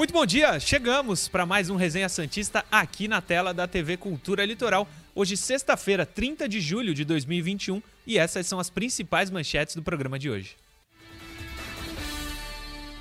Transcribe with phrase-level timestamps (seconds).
[0.00, 4.46] Muito bom dia, chegamos para mais um Resenha Santista aqui na tela da TV Cultura
[4.46, 4.88] Litoral.
[5.14, 10.18] Hoje, sexta-feira, 30 de julho de 2021, e essas são as principais manchetes do programa
[10.18, 10.56] de hoje.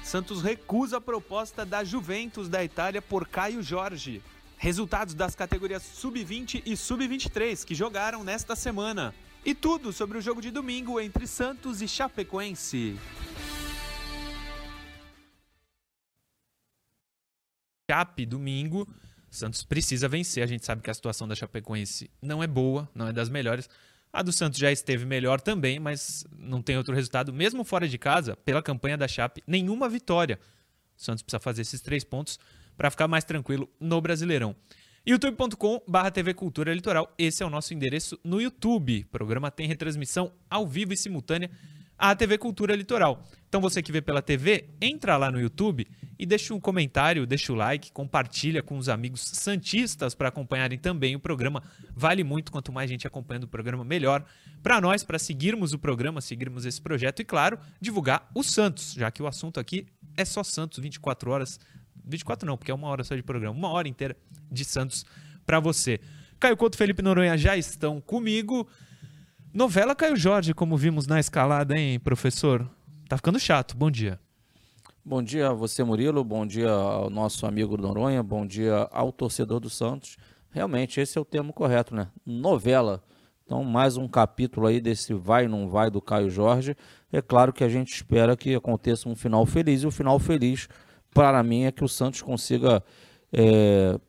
[0.03, 4.21] Santos recusa a proposta da Juventus da Itália por Caio Jorge.
[4.57, 9.15] Resultados das categorias Sub-20 e Sub-23 que jogaram nesta semana.
[9.45, 12.97] E tudo sobre o jogo de domingo entre Santos e Chapecoense.
[17.89, 18.87] Chape, domingo.
[19.31, 20.43] Santos precisa vencer.
[20.43, 23.67] A gente sabe que a situação da Chapecoense não é boa, não é das melhores.
[24.13, 27.33] A do Santos já esteve melhor também, mas não tem outro resultado.
[27.33, 30.39] Mesmo fora de casa, pela campanha da Chape, nenhuma vitória.
[30.95, 32.39] O Santos precisa fazer esses três pontos
[32.77, 34.55] para ficar mais tranquilo no Brasileirão.
[35.03, 35.81] youtube.com
[36.13, 37.11] TV Cultura Litoral.
[37.17, 39.01] Esse é o nosso endereço no YouTube.
[39.01, 41.49] O programa tem retransmissão ao vivo e simultânea
[41.99, 43.21] à TV Cultura Litoral.
[43.49, 45.85] Então você que vê pela TV, entra lá no YouTube
[46.17, 51.15] e deixa um comentário, deixa o like, compartilha com os amigos santistas para acompanharem também
[51.15, 51.61] o programa.
[51.93, 54.23] Vale muito quanto mais gente acompanhando o programa, melhor
[54.63, 59.11] para nós, para seguirmos o programa, seguirmos esse projeto e claro, divulgar o Santos, já
[59.11, 61.59] que o assunto aqui é só Santos 24 horas.
[62.05, 64.15] 24 não, porque é uma hora só de programa, uma hora inteira
[64.51, 65.05] de Santos
[65.45, 65.99] para você.
[66.39, 68.67] Caio Couto e Felipe Noronha já estão comigo.
[69.51, 72.69] Novela Caio Jorge, como vimos na escalada, hein, professor?
[73.07, 73.75] Tá ficando chato.
[73.75, 74.19] Bom dia.
[75.03, 76.23] Bom dia a você, Murilo.
[76.23, 78.21] Bom dia ao nosso amigo Noronha.
[78.21, 80.17] Bom dia ao torcedor do Santos.
[80.51, 82.09] Realmente, esse é o termo correto, né?
[82.23, 83.03] Novela.
[83.43, 86.77] Então, mais um capítulo aí desse vai não vai do Caio Jorge.
[87.11, 89.81] É claro que a gente espera que aconteça um final feliz.
[89.81, 90.69] E o final feliz,
[91.11, 92.83] para mim, é que o Santos consiga
[93.33, 93.99] é,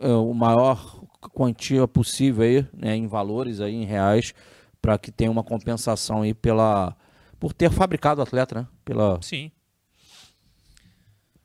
[0.00, 1.02] é, o maior
[1.34, 4.32] quantia possível aí, né, em valores aí, em reais,
[4.82, 6.96] para que tenha uma compensação aí pela
[7.38, 8.68] por ter fabricado o atleta, né?
[8.84, 9.50] Pela Sim.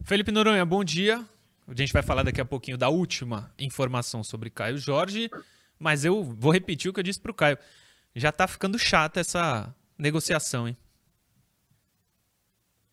[0.04, 1.24] Felipe Noronha, bom dia.
[1.68, 5.30] A gente vai falar daqui a pouquinho da última informação sobre Caio Jorge,
[5.78, 7.58] mas eu vou repetir o que eu disse para o Caio.
[8.16, 10.78] Já tá ficando chata essa negociação, hein?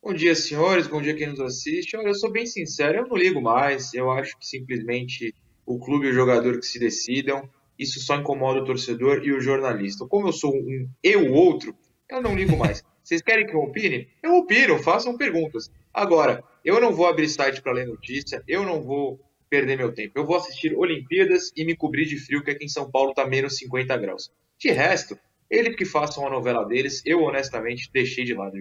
[0.03, 0.87] Bom dia, senhores.
[0.87, 1.97] Bom dia quem nos assiste.
[1.97, 3.94] Olha, eu sou bem sincero, eu não ligo mais.
[3.94, 5.34] Eu acho que simplesmente
[5.65, 7.49] o clube e o jogador que se decidam
[7.79, 10.07] isso só incomoda o torcedor e o jornalista.
[10.07, 11.77] Como eu sou um eu outro,
[12.09, 12.83] eu não ligo mais.
[13.03, 14.09] Vocês querem que eu opine?
[14.23, 15.71] Eu opino, façam perguntas.
[15.93, 19.21] Agora, eu não vou abrir site para ler notícia, eu não vou
[19.51, 20.19] perder meu tempo.
[20.19, 23.27] Eu vou assistir Olimpíadas e me cobrir de frio, que aqui em São Paulo está
[23.27, 24.33] menos 50 graus.
[24.59, 25.19] De resto,
[25.51, 28.57] eles que façam a novela deles, eu honestamente deixei de lado.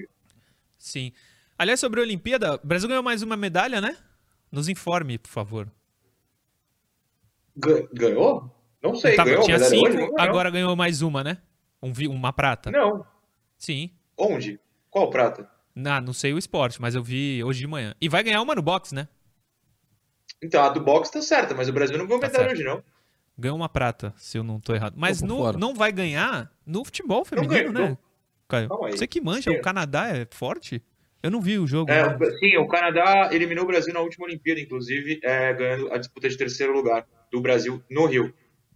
[0.78, 1.14] Sim.
[1.58, 3.98] Aliás, sobre a Olimpíada, o Brasil ganhou mais uma medalha, né?
[4.52, 5.72] Nos informe, por favor.
[7.56, 8.52] Ganhou?
[8.84, 11.38] Não sei, Tava, ganhou tinha cinco, hoje, agora ganhou mais uma, né?
[11.82, 12.70] Um, uma prata.
[12.70, 13.06] Não.
[13.58, 13.92] Sim.
[14.18, 14.60] Onde?
[14.90, 15.50] Qual prata?
[15.74, 17.96] Não, não sei o esporte, mas eu vi hoje de manhã.
[18.02, 19.08] E vai ganhar uma no boxe, né?
[20.44, 22.84] Então, a do boxe tá certa, mas o Brasil não ganhou tá medalha hoje, não.
[23.38, 24.96] Ganhou uma prata, se eu não tô errado.
[24.98, 27.98] Mas no, não vai ganhar no futebol feminino, ganho, né?
[28.48, 28.68] Caio?
[28.92, 29.58] Você que manja, sim.
[29.58, 30.84] o Canadá é forte?
[31.24, 31.90] Eu não vi o jogo.
[31.90, 32.32] É, né?
[32.38, 36.38] Sim, o Canadá eliminou o Brasil na última Olimpíada, inclusive, é, ganhando a disputa de
[36.38, 38.34] terceiro lugar do Brasil no Rio.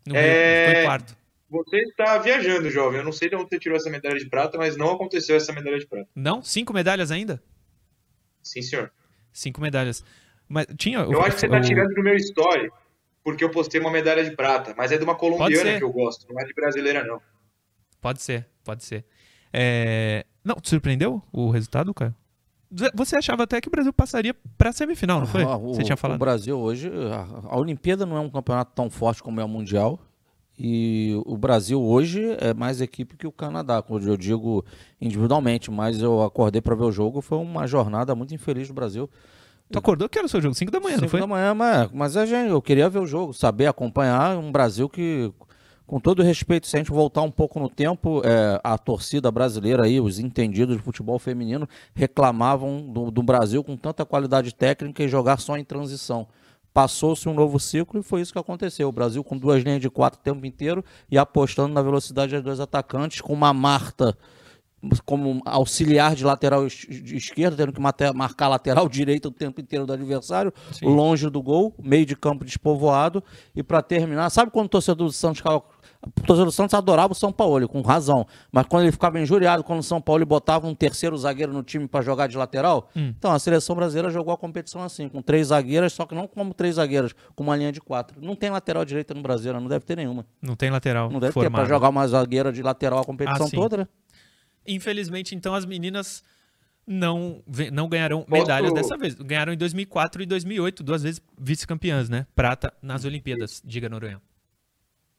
[0.07, 0.21] No é...
[0.21, 1.17] Rio, ficou em quarto.
[1.49, 2.99] Você está viajando, jovem.
[2.99, 5.53] Eu não sei de onde você tirou essa medalha de prata, mas não aconteceu essa
[5.53, 6.09] medalha de prata.
[6.15, 6.41] Não?
[6.41, 7.41] Cinco medalhas ainda?
[8.43, 8.91] Sim, senhor.
[9.31, 10.03] Cinco medalhas.
[10.47, 10.99] Mas tinha.
[10.99, 12.69] Eu o, acho que você está tirando do meu story,
[13.23, 16.31] porque eu postei uma medalha de prata, mas é de uma colombiana que eu gosto,
[16.31, 17.21] não é de brasileira, não.
[18.01, 19.05] Pode ser, pode ser.
[19.51, 20.25] É...
[20.43, 22.15] Não, te surpreendeu o resultado, Caio?
[22.93, 25.43] Você achava até que o Brasil passaria para a semifinal, não foi?
[25.43, 26.17] Ah, o, Você tinha falado.
[26.17, 29.47] O Brasil hoje, a, a Olimpíada não é um campeonato tão forte como é o
[29.47, 29.99] Mundial.
[30.59, 34.65] E o Brasil hoje é mais equipe que o Canadá, quando eu digo
[34.99, 39.07] individualmente, mas eu acordei para ver o jogo, foi uma jornada muito infeliz do Brasil.
[39.71, 40.55] Tu acordou que era o seu jogo?
[40.55, 41.19] 5 da manhã, Cinco não foi?
[41.19, 45.31] 5 da manhã, mas, mas eu queria ver o jogo, saber acompanhar um Brasil que
[45.87, 49.85] com todo respeito, se a gente voltar um pouco no tempo, é, a torcida brasileira
[49.85, 55.07] aí, os entendidos de futebol feminino, reclamavam do, do Brasil com tanta qualidade técnica e
[55.07, 56.27] jogar só em transição.
[56.73, 58.89] Passou-se um novo ciclo e foi isso que aconteceu.
[58.89, 62.43] O Brasil com duas linhas de quatro o tempo inteiro e apostando na velocidade dos
[62.43, 64.15] dois atacantes, com uma Marta
[65.05, 67.81] como auxiliar de lateral esquerdo, tendo que
[68.13, 70.85] marcar lateral direito o tempo inteiro do adversário, Sim.
[70.85, 73.23] longe do gol, meio de campo despovoado.
[73.55, 75.41] E para terminar, sabe quando o torcedor do Santos
[76.07, 78.25] o torcedor do Santos adorava o São Paulo, com razão.
[78.51, 81.87] Mas quando ele ficava injuriado, quando o São Paulo botava um terceiro zagueiro no time
[81.87, 83.13] para jogar de lateral, hum.
[83.17, 86.53] então a seleção brasileira jogou a competição assim, com três zagueiras, só que não como
[86.53, 88.19] três zagueiras, com uma linha de quatro.
[88.21, 90.25] Não tem lateral direita no Brasil, não deve ter nenhuma.
[90.41, 91.09] Não tem lateral.
[91.09, 91.51] Não deve formado.
[91.51, 93.87] ter para jogar uma zagueira de lateral a competição ah, toda, né?
[94.67, 96.23] Infelizmente, então, as meninas
[96.85, 99.13] não, não ganharão Posso- medalhas dessa vez.
[99.15, 102.25] Ganharam em 2004 e 2008, duas vezes vice-campeãs, né?
[102.33, 104.21] Prata nas Olimpíadas, diga Noronha.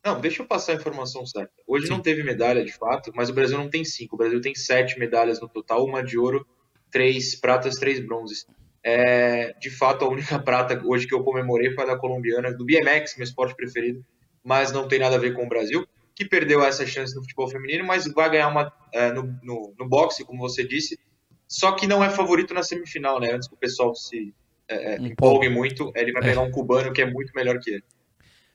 [0.08, 1.52] Não, deixa eu passar a informação certa.
[1.66, 1.93] Hoje Sim.
[1.93, 4.14] não teve medalha, de fato, mas o Brasil não tem cinco.
[4.14, 6.46] O Brasil tem sete medalhas no total, uma de ouro,
[6.90, 8.46] três pratas, três bronzes.
[8.82, 12.64] É, de fato, a única prata hoje que eu comemorei foi a da colombiana, do
[12.64, 14.02] BMX, meu esporte preferido,
[14.43, 17.49] mas não tem nada a ver com o Brasil, que perdeu essa chance no futebol
[17.49, 20.99] feminino, mas vai ganhar uma é, no, no, no boxe, como você disse,
[21.46, 23.32] só que não é favorito na semifinal, né?
[23.32, 24.34] Antes que o pessoal se
[24.69, 27.70] é, é, Um empolgue muito, ele vai pegar um cubano que é muito melhor que
[27.70, 27.84] ele.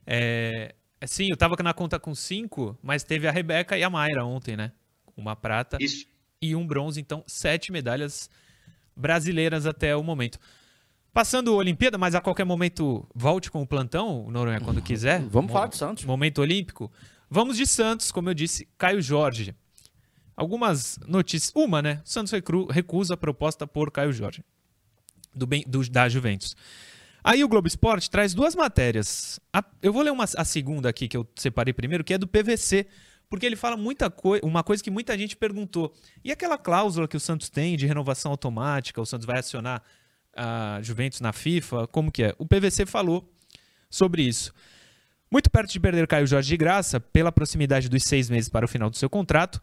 [0.06, 0.76] É, é,
[1.08, 4.56] sim, eu tava na conta com cinco, mas teve a Rebeca e a Mayra ontem,
[4.58, 4.72] né?
[5.16, 6.06] Uma prata Isso.
[6.42, 8.30] e um bronze, então sete medalhas
[8.96, 10.40] brasileiras até o momento.
[11.14, 15.22] Passando a Olimpíada, mas a qualquer momento volte com o plantão, Noronha, quando quiser.
[15.22, 16.06] Vamos Mo- falar de Santos.
[16.06, 16.92] Momento olímpico.
[17.30, 19.54] Vamos de Santos, como eu disse, Caio Jorge.
[20.36, 21.52] Algumas notícias.
[21.56, 22.02] Uma, né?
[22.04, 24.44] O Santos recru- recusa a proposta por Caio Jorge,
[25.36, 26.56] do, bem- do- da Juventus.
[27.24, 29.40] Aí o Globo Esporte traz duas matérias.
[29.54, 32.28] A- eu vou ler uma, a segunda aqui, que eu separei primeiro, que é do
[32.28, 32.86] PVC,
[33.30, 35.94] porque ele fala muita coisa, uma coisa que muita gente perguntou.
[36.24, 39.81] E aquela cláusula que o Santos tem de renovação automática, o Santos vai acionar
[40.36, 42.36] a Juventus na FIFA, como que é?
[42.38, 43.31] O PVC falou
[43.90, 44.54] sobre isso.
[45.31, 48.68] Muito perto de perder Caio Jorge de graça, pela proximidade dos seis meses para o
[48.68, 49.62] final do seu contrato,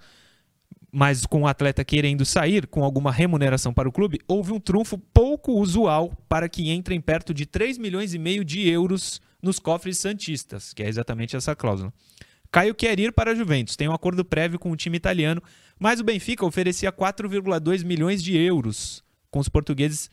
[0.93, 4.99] mas com o atleta querendo sair com alguma remuneração para o clube, houve um trunfo
[4.99, 9.99] pouco usual para que entrem perto de 3 milhões e meio de euros nos cofres
[9.99, 11.93] santistas, que é exatamente essa cláusula.
[12.51, 15.41] Caio quer ir para a Juventus, tem um acordo prévio com o time italiano,
[15.79, 20.11] mas o Benfica oferecia 4,2 milhões de euros com os portugueses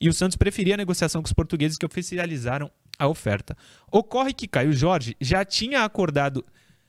[0.00, 3.56] e o Santos preferia a negociação com os portugueses que oficializaram a oferta.
[3.90, 6.44] Ocorre que Caio Jorge já tinha acordado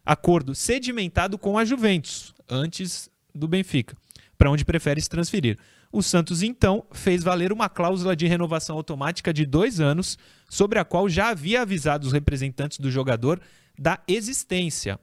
[0.05, 3.95] acordo sedimentado com a Juventus antes do Benfica,
[4.37, 5.57] para onde prefere se transferir.
[5.91, 10.17] O Santos então fez valer uma cláusula de renovação automática de dois anos,
[10.49, 13.41] sobre a qual já havia avisado os representantes do jogador
[13.77, 14.99] da existência.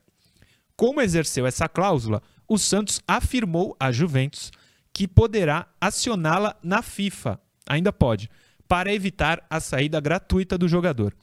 [0.77, 4.51] Como exerceu essa cláusula, o Santos afirmou à Juventus
[4.93, 8.31] que poderá acioná-la na FIFA, ainda pode,
[8.67, 11.15] para evitar a saída gratuita do jogador.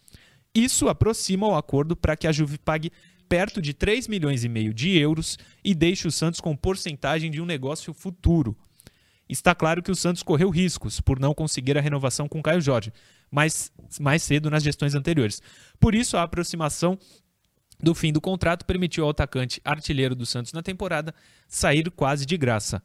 [0.54, 2.92] Isso aproxima o acordo para que a Juve pague
[3.36, 7.42] perto de 3 milhões e meio de euros e deixe o Santos com porcentagem de
[7.42, 8.58] um negócio futuro.
[9.28, 12.94] Está claro que o Santos correu riscos por não conseguir a renovação com Caio Jorge,
[13.30, 15.42] mas mais cedo nas gestões anteriores.
[15.82, 16.98] Por isso, a aproximação
[17.78, 21.14] do fim do contrato permitiu ao atacante artilheiro do Santos na temporada
[21.46, 22.82] sair quase de graça.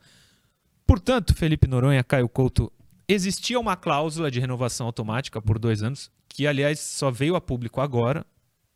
[0.85, 2.73] Portanto, Felipe Noronha, Caio Couto,
[3.07, 7.81] existia uma cláusula de renovação automática por dois anos, que aliás só veio a público
[7.81, 8.27] agora,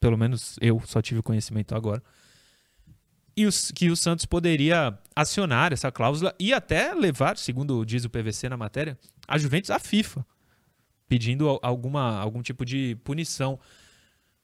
[0.05, 2.03] pelo menos eu só tive conhecimento agora,
[3.35, 8.11] e os, que o Santos poderia acionar essa cláusula e até levar, segundo diz o
[8.11, 10.27] PVC na matéria, a Juventus à FIFA,
[11.09, 13.59] pedindo al- alguma, algum tipo de punição.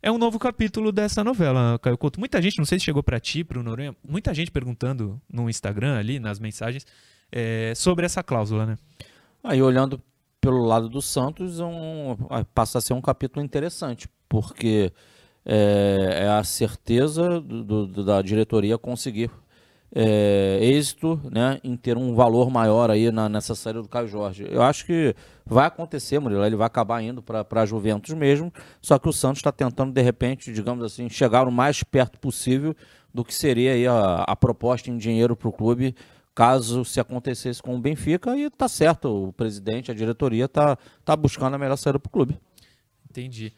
[0.03, 2.19] É um novo capítulo dessa novela, Caio Couto.
[2.19, 5.51] Muita gente, não sei se chegou para ti, para o Noronha, muita gente perguntando no
[5.51, 6.87] Instagram ali, nas mensagens,
[7.31, 8.79] é, sobre essa cláusula, né?
[9.45, 10.03] Aí olhando
[10.41, 14.91] pelo lado do Santos, um- ah, passa a ser um capítulo interessante, porque
[15.45, 19.31] é, é a certeza do- do- da diretoria conseguir
[19.93, 24.47] é, êxito né, em ter um valor maior aí na, nessa série do Caio Jorge.
[24.49, 28.99] Eu acho que vai acontecer, Murilo, ele vai acabar indo para a Juventus mesmo, só
[29.01, 32.73] que o Santos está tentando, de repente, digamos assim, chegar o mais perto possível
[33.13, 35.95] do que seria aí a, a proposta em dinheiro para o clube
[36.33, 41.17] caso se acontecesse com o Benfica, e tá certo, o presidente, a diretoria tá, tá
[41.17, 42.39] buscando a melhor saída pro clube.
[43.11, 43.53] Entendi.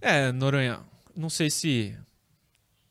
[0.00, 0.80] É, Noronha,
[1.16, 1.96] não sei se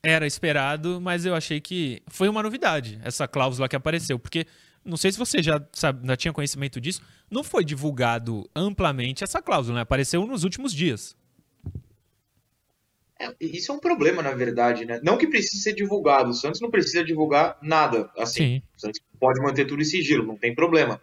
[0.04, 4.46] era esperado, mas eu achei que foi uma novidade essa cláusula que apareceu, porque
[4.84, 9.42] não sei se você já, sabe, já tinha conhecimento disso, não foi divulgado amplamente essa
[9.42, 9.82] cláusula, né?
[9.82, 11.16] Apareceu nos últimos dias.
[13.20, 15.00] É, isso é um problema, na verdade, né?
[15.04, 16.32] Não que precise ser divulgado.
[16.32, 18.10] O Santos não precisa divulgar nada.
[18.18, 18.62] Assim, Sim.
[18.76, 21.00] o Santos pode manter tudo em sigilo, não tem problema.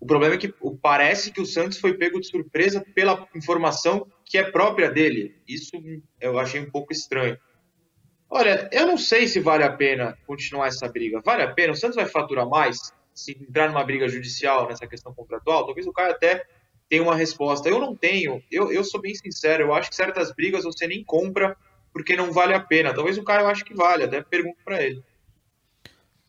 [0.00, 4.38] O problema é que parece que o Santos foi pego de surpresa pela informação que
[4.38, 5.34] é própria dele.
[5.46, 5.72] Isso
[6.20, 7.36] eu achei um pouco estranho.
[8.30, 11.20] Olha, eu não sei se vale a pena continuar essa briga.
[11.24, 11.72] Vale a pena?
[11.72, 15.64] O Santos vai faturar mais se entrar numa briga judicial nessa questão contratual?
[15.64, 16.44] Talvez o cara até
[16.88, 17.68] tenha uma resposta.
[17.68, 18.42] Eu não tenho.
[18.50, 19.64] Eu, eu sou bem sincero.
[19.64, 21.56] Eu acho que certas brigas você nem compra
[21.92, 22.94] porque não vale a pena.
[22.94, 24.04] Talvez o cara eu acho que vale.
[24.04, 25.02] Até pergunto para ele.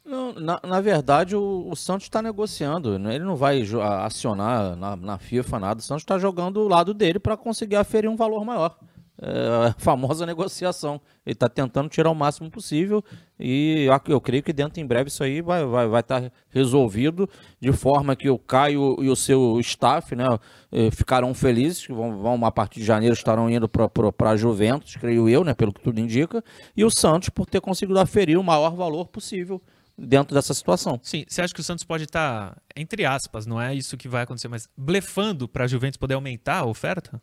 [0.09, 3.13] Não, na, na verdade, o, o Santos está negociando, né?
[3.13, 3.61] ele não vai
[4.03, 8.09] acionar na, na FIFA nada, o Santos está jogando o lado dele para conseguir aferir
[8.09, 8.75] um valor maior.
[9.21, 10.99] é, a famosa negociação.
[11.25, 13.03] Ele está tentando tirar o máximo possível
[13.39, 16.31] e eu, eu, creio que dentro em breve isso aí vai estar vai, vai tá
[16.49, 20.25] resolvido de forma que o Caio e o seu staff né,
[20.71, 24.95] eh, ficarão felizes, que vão, vão a partir de janeiro estarão indo para a Juventus,
[24.95, 26.43] creio eu, né, pelo que tudo indica,
[26.75, 29.61] e o Santos por ter conseguido aferir o maior valor possível
[29.99, 30.99] dentro dessa situação.
[31.03, 34.07] Sim, você acha que o Santos pode estar, tá, entre aspas, não é isso que
[34.07, 37.21] vai acontecer, mas blefando para a Juventus poder aumentar a oferta?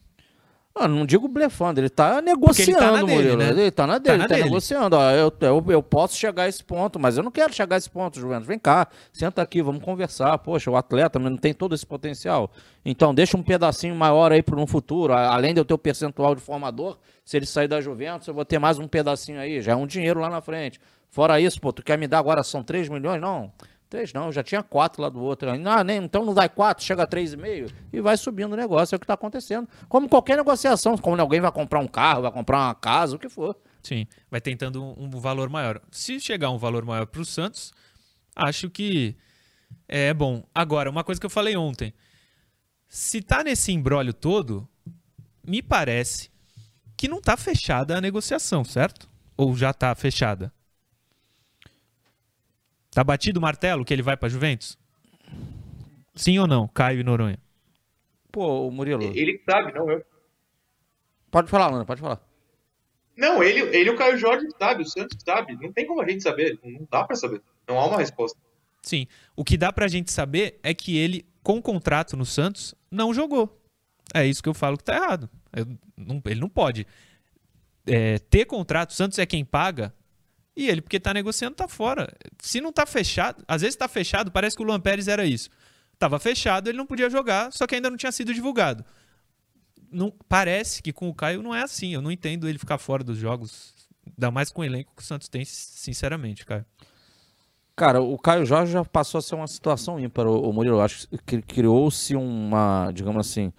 [0.78, 3.36] Ah, não digo blefando, ele tá negociando, ele tá na dele.
[3.36, 3.48] Né?
[3.48, 4.44] Ele tá na dele, tá ele tá dele.
[4.44, 4.94] negociando.
[4.94, 7.78] Ó, eu, eu, eu, posso chegar a esse ponto, mas eu não quero chegar a
[7.78, 8.46] esse ponto, Juventus.
[8.46, 10.36] Vem cá, senta aqui, vamos conversar.
[10.36, 12.52] Poxa, o atleta não tem todo esse potencial.
[12.84, 15.14] Então, deixa um pedacinho maior aí para um futuro.
[15.14, 18.44] Além de eu ter o percentual de formador, se ele sair da Juventus, eu vou
[18.44, 19.62] ter mais um pedacinho aí.
[19.62, 20.78] Já é um dinheiro lá na frente.
[21.10, 23.20] Fora isso, pô, tu quer me dar agora são 3 milhões?
[23.20, 23.52] Não.
[23.88, 25.48] Três não, já tinha quatro lá do outro.
[25.48, 27.68] Ah, nem, então não dá quatro, chega a três e meio
[28.02, 29.68] vai subindo o negócio, é o que está acontecendo.
[29.88, 33.28] Como qualquer negociação, como alguém vai comprar um carro, vai comprar uma casa, o que
[33.28, 33.56] for.
[33.82, 35.80] Sim, vai tentando um, um valor maior.
[35.90, 37.72] Se chegar um valor maior para o Santos,
[38.34, 39.16] acho que
[39.88, 40.44] é bom.
[40.54, 41.94] Agora, uma coisa que eu falei ontem.
[42.88, 44.68] Se tá nesse embrólio todo,
[45.46, 46.30] me parece
[46.96, 49.08] que não tá fechada a negociação, certo?
[49.36, 50.52] Ou já tá fechada?
[52.96, 54.78] Tá batido o martelo que ele vai para Juventus?
[56.14, 57.38] Sim ou não, Caio e Noronha?
[58.32, 59.02] Pô, o Murilo.
[59.02, 60.02] Ele sabe, não eu.
[61.30, 62.26] Pode falar, mano, pode falar.
[63.14, 65.58] Não, ele, ele e o Caio Jorge sabe, o Santos sabe.
[65.60, 66.58] Não tem como a gente saber.
[66.64, 67.42] Não dá para saber.
[67.68, 68.38] Não há uma resposta.
[68.80, 69.06] Sim.
[69.36, 73.60] O que dá pra gente saber é que ele, com contrato no Santos, não jogou.
[74.14, 75.28] É isso que eu falo que tá errado.
[75.54, 75.66] Eu,
[75.98, 76.86] não, ele não pode
[77.86, 78.88] é, ter contrato.
[78.88, 79.92] O Santos é quem paga
[80.56, 82.10] e ele, porque tá negociando, tá fora.
[82.40, 85.50] Se não tá fechado, às vezes tá fechado, parece que o Luan Pérez era isso.
[85.98, 88.84] Tava fechado, ele não podia jogar, só que ainda não tinha sido divulgado.
[89.92, 91.92] Não, parece que com o Caio não é assim.
[91.92, 93.74] Eu não entendo ele ficar fora dos jogos,
[94.06, 96.64] ainda mais com o elenco que o Santos tem, sinceramente, Caio.
[97.76, 100.76] Cara, o Caio Jorge já passou a ser uma situação ímpar, o Murilo.
[100.76, 103.52] Eu acho que criou-se uma, digamos assim,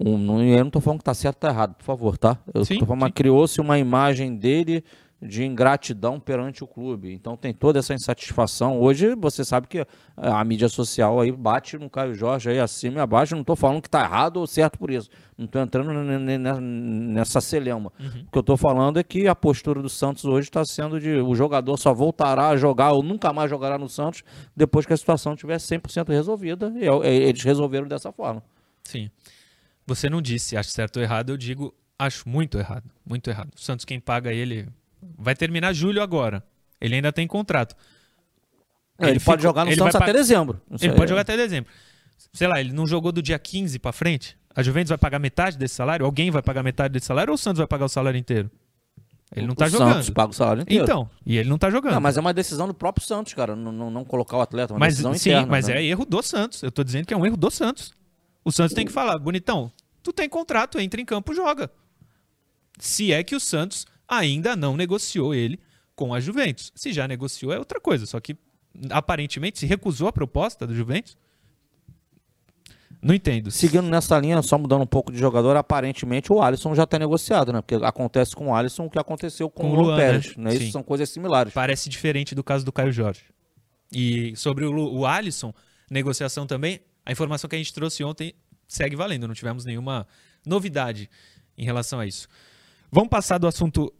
[0.00, 2.38] um, eu não tô falando que tá certo ou tá errado, por favor, tá?
[2.52, 4.84] Eu sim, tô falando, mas criou-se uma imagem dele
[5.20, 7.12] de ingratidão perante o clube.
[7.12, 8.78] Então tem toda essa insatisfação.
[8.78, 13.00] Hoje você sabe que a mídia social aí bate no Caio Jorge aí acima e
[13.00, 13.34] abaixo.
[13.34, 15.08] Não estou falando que está errado ou certo por isso.
[15.36, 15.92] Não estou entrando
[16.60, 17.90] nessa celema.
[17.98, 18.24] Uhum.
[18.28, 21.16] O que eu estou falando é que a postura do Santos hoje está sendo de
[21.16, 24.22] o jogador só voltará a jogar ou nunca mais jogará no Santos
[24.54, 26.72] depois que a situação estiver 100% resolvida.
[26.76, 28.42] E é eles resolveram dessa forma.
[28.84, 29.10] Sim.
[29.86, 32.84] Você não disse acho certo ou errado, eu digo acho muito errado.
[33.04, 33.50] Muito errado.
[33.56, 34.68] O Santos quem paga ele
[35.18, 36.42] Vai terminar julho agora.
[36.80, 37.74] Ele ainda tem contrato.
[38.98, 40.60] Ele, ele pode jogar no Santos até dezembro.
[40.80, 41.70] Ele pode jogar até dezembro.
[42.32, 44.36] Sei lá, ele não jogou do dia 15 para frente?
[44.54, 46.06] A Juventus vai pagar metade desse salário?
[46.06, 48.50] Alguém vai pagar metade desse salário ou o Santos vai pagar o salário inteiro?
[49.34, 49.94] Ele não tá o jogando.
[49.94, 50.84] Santos paga o salário inteiro.
[50.84, 51.94] Então, e ele não tá jogando.
[51.94, 53.56] Não, mas é uma decisão do próprio Santos, cara.
[53.56, 55.46] Não, não, não colocar o atleta, uma mas, decisão sim, interna.
[55.46, 55.82] mas né?
[55.82, 56.62] é erro do Santos.
[56.62, 57.92] Eu tô dizendo que é um erro do Santos.
[58.44, 59.72] O Santos tem que falar, bonitão,
[60.02, 61.68] tu tem contrato, entra em campo, joga.
[62.78, 65.58] Se é que o Santos ainda não negociou ele
[65.94, 66.72] com a Juventus.
[66.74, 68.36] Se já negociou é outra coisa, só que
[68.90, 71.16] aparentemente se recusou a proposta do Juventus.
[73.00, 73.50] Não entendo.
[73.50, 77.52] Seguindo nessa linha, só mudando um pouco de jogador, aparentemente o Alisson já está negociado,
[77.52, 77.60] né?
[77.60, 80.50] Porque acontece com o Alisson o que aconteceu com, com o Luan Pérez, né?
[80.50, 80.56] né?
[80.56, 81.52] Isso são coisas similares.
[81.52, 83.22] Parece diferente do caso do Caio Jorge.
[83.92, 85.54] E sobre o, o Alisson,
[85.90, 88.34] negociação também, a informação que a gente trouxe ontem
[88.66, 90.06] segue valendo, não tivemos nenhuma
[90.44, 91.08] novidade
[91.56, 92.28] em relação a isso.
[92.90, 93.92] Vamos passar do assunto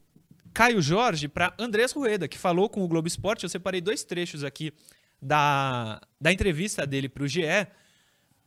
[0.54, 3.44] Caio Jorge para Andrés Rueda, que falou com o Globo Esporte.
[3.44, 4.72] Eu separei dois trechos aqui
[5.20, 7.42] da, da entrevista dele para o GE.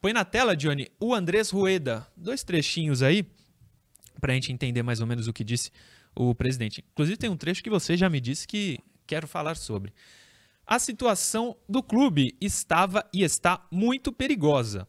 [0.01, 2.07] Põe na tela, Johnny, o Andrés Rueda.
[2.15, 3.27] Dois trechinhos aí,
[4.19, 5.71] para a gente entender mais ou menos o que disse
[6.15, 6.83] o presidente.
[6.93, 9.93] Inclusive, tem um trecho que você já me disse que quero falar sobre.
[10.65, 14.87] A situação do clube estava e está muito perigosa.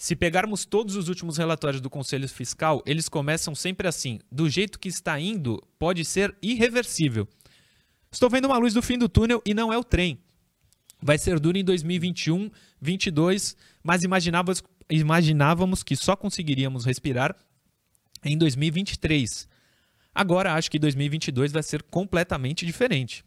[0.00, 4.78] Se pegarmos todos os últimos relatórios do Conselho Fiscal, eles começam sempre assim: do jeito
[4.78, 7.28] que está indo, pode ser irreversível.
[8.10, 10.18] Estou vendo uma luz do fim do túnel e não é o trem.
[11.02, 12.48] Vai ser duro em 2021,
[12.80, 17.36] 2022, mas imaginávamos, imaginávamos que só conseguiríamos respirar
[18.24, 19.46] em 2023.
[20.14, 23.22] Agora acho que 2022 vai ser completamente diferente,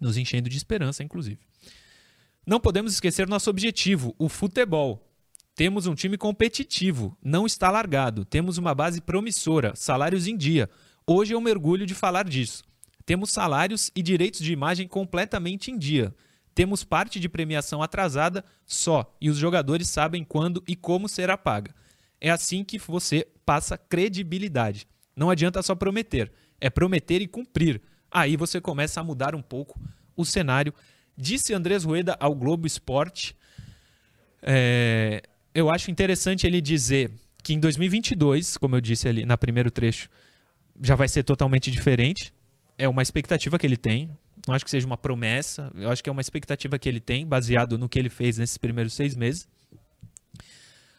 [0.00, 1.40] nos enchendo de esperança, inclusive.
[2.46, 5.11] Não podemos esquecer nosso objetivo, o futebol.
[5.54, 8.24] Temos um time competitivo, não está largado.
[8.24, 10.68] Temos uma base promissora, salários em dia.
[11.06, 12.64] Hoje um mergulho de falar disso.
[13.04, 16.14] Temos salários e direitos de imagem completamente em dia.
[16.54, 21.74] Temos parte de premiação atrasada só, e os jogadores sabem quando e como será paga.
[22.20, 24.86] É assim que você passa credibilidade.
[25.14, 27.82] Não adianta só prometer, é prometer e cumprir.
[28.10, 29.78] Aí você começa a mudar um pouco
[30.16, 30.72] o cenário.
[31.16, 33.36] Disse Andrés Rueda ao Globo Esporte.
[34.42, 35.22] É,
[35.54, 37.10] eu acho interessante ele dizer
[37.42, 40.08] que em 2022, como eu disse ali na primeiro trecho,
[40.80, 42.32] já vai ser totalmente diferente.
[42.78, 44.10] É uma expectativa que ele tem.
[44.46, 45.70] Não acho que seja uma promessa.
[45.74, 48.56] Eu acho que é uma expectativa que ele tem, baseado no que ele fez nesses
[48.56, 49.48] primeiros seis meses.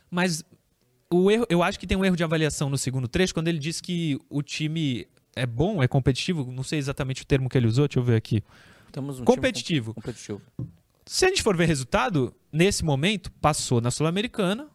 [0.10, 0.44] Mas
[1.10, 3.60] o erro, eu acho que tem um erro de avaliação no segundo trecho, quando ele
[3.60, 6.52] diz que o time é bom, é competitivo.
[6.52, 8.44] Não sei exatamente o termo que ele usou, deixa eu ver aqui.
[8.96, 9.94] Um competitivo.
[9.94, 10.42] competitivo.
[11.06, 14.70] Se a gente for ver resultado, nesse momento, passou na Sul-Americana,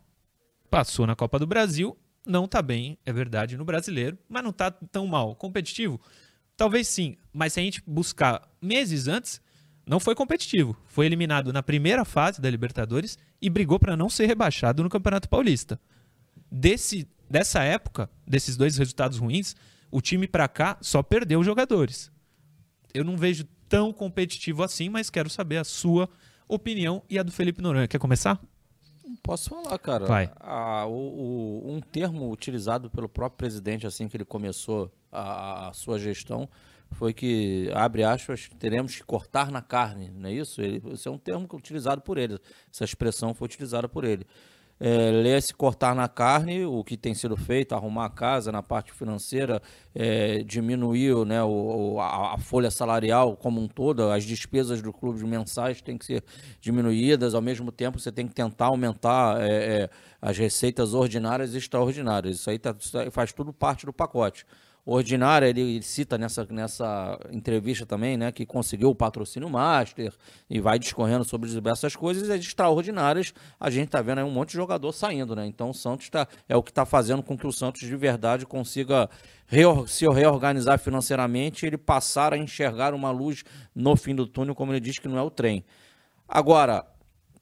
[0.68, 4.70] passou na Copa do Brasil, não está bem, é verdade, no brasileiro, mas não está
[4.70, 5.37] tão mal.
[5.37, 6.00] Competitivo?
[6.56, 9.40] Talvez sim, mas se a gente buscar meses antes,
[9.87, 10.76] não foi competitivo.
[10.87, 15.28] Foi eliminado na primeira fase da Libertadores e brigou para não ser rebaixado no Campeonato
[15.28, 15.80] Paulista.
[16.50, 19.54] Desse, dessa época, desses dois resultados ruins,
[19.90, 22.11] o time para cá só perdeu jogadores.
[22.92, 26.11] Eu não vejo tão competitivo assim, mas quero saber a sua
[26.49, 27.87] opinião e a do Felipe Noronha.
[27.87, 28.40] Quer começar?
[29.23, 30.07] Posso falar, cara.
[30.07, 30.31] Vai.
[30.40, 35.73] Ah, o, o, um termo utilizado pelo próprio presidente assim que ele começou a, a,
[35.73, 36.49] sua gestão
[36.93, 40.62] foi que, abre aspas, teremos que cortar na carne, não é isso?
[40.62, 42.38] Ele, esse é um termo utilizado por ele,
[42.73, 44.26] essa expressão foi utilizada por ele
[44.80, 48.92] é, lê-se cortar na carne o que tem sido feito, arrumar a casa na parte
[48.92, 49.61] financeira,
[49.94, 55.25] é, diminuir né, o, a, a, folha salarial como um todo, as despesas do clube
[55.25, 56.25] mensais têm que ser
[56.61, 61.58] diminuídas, ao mesmo tempo você tem que tentar aumentar é, é as receitas ordinárias e
[61.58, 62.37] extraordinárias.
[62.37, 62.75] Isso aí tá,
[63.12, 64.44] faz tudo parte do pacote
[64.90, 70.14] ordinária, ele cita nessa, nessa entrevista também, né, que conseguiu o patrocínio master
[70.49, 73.35] e vai discorrendo sobre diversas coisas extraordinárias.
[73.61, 75.47] A gente está vendo aí um monte de jogador saindo, né?
[75.47, 78.47] Então o Santos tá, é o que está fazendo com que o Santos de verdade
[78.47, 79.10] consiga
[79.86, 84.80] se reorganizar financeiramente ele passar a enxergar uma luz no fim do túnel, como ele
[84.80, 85.65] diz que não é o trem.
[86.26, 86.86] Agora,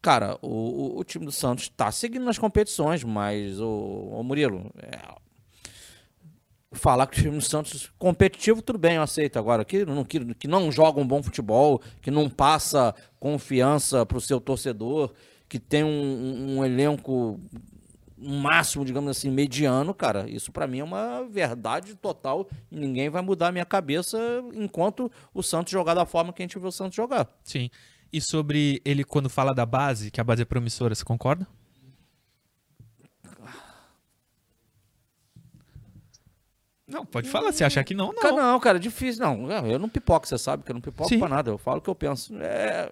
[0.03, 4.73] cara, o, o, o time do Santos está seguindo nas competições, mas o, o Murilo,
[4.79, 5.26] é,
[6.72, 9.38] falar que o time do Santos competitivo, tudo bem, eu aceito.
[9.38, 14.18] Agora, que não, que, que não joga um bom futebol, que não passa confiança para
[14.18, 15.12] o seu torcedor,
[15.48, 17.40] que tem um, um elenco
[18.18, 23.20] máximo, digamos assim, mediano, cara, isso para mim é uma verdade total e ninguém vai
[23.20, 24.18] mudar a minha cabeça
[24.55, 27.29] enquanto o Santos jogar da forma que a gente viu o Santos jogar.
[27.44, 27.68] Sim.
[28.12, 31.46] E sobre ele quando fala da base, que a base é promissora, você concorda?
[36.87, 37.53] Não, pode falar.
[37.53, 38.22] Se achar que não, não.
[38.22, 39.25] Cara, não, cara, é difícil.
[39.25, 41.18] Não, eu não pipoco, você sabe que eu não pipoco Sim.
[41.18, 41.51] pra nada.
[41.51, 42.35] Eu falo o que eu penso.
[42.40, 42.90] É.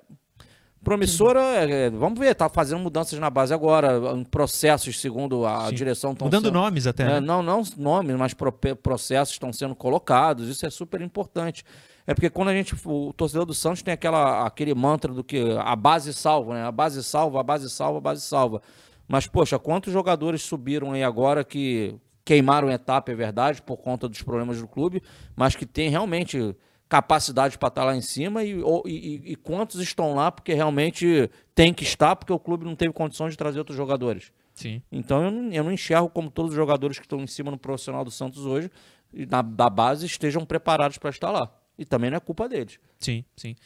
[0.82, 5.68] Promissora, é, é, vamos ver, tá fazendo mudanças na base agora, em processos, segundo a
[5.68, 5.74] Sim.
[5.74, 6.14] direção.
[6.20, 7.04] Mudando sendo, nomes até.
[7.04, 7.20] É, né?
[7.20, 10.46] Não, não nomes, mas pro, processos estão sendo colocados.
[10.46, 11.64] Isso é super importante.
[12.06, 15.56] É porque quando a gente, o torcedor do Santos tem aquela, aquele mantra do que
[15.58, 16.64] a base salva, né?
[16.66, 18.60] A base salva, a base salva, a base salva.
[19.08, 24.22] Mas, poxa, quantos jogadores subiram aí agora que queimaram etapa, é verdade, por conta dos
[24.22, 25.02] problemas do clube,
[25.36, 26.56] mas que tem realmente
[26.88, 31.72] capacidade para estar lá em cima e, e, e, quantos estão lá porque realmente tem
[31.72, 34.32] que estar porque o clube não teve condições de trazer outros jogadores.
[34.54, 34.80] Sim.
[34.92, 37.58] Então eu não, eu não enxergo como todos os jogadores que estão em cima no
[37.58, 38.70] profissional do Santos hoje,
[39.12, 41.52] na, da base, estejam preparados para estar lá.
[41.76, 42.78] E também não é culpa deles.
[43.00, 43.56] Sim, sim.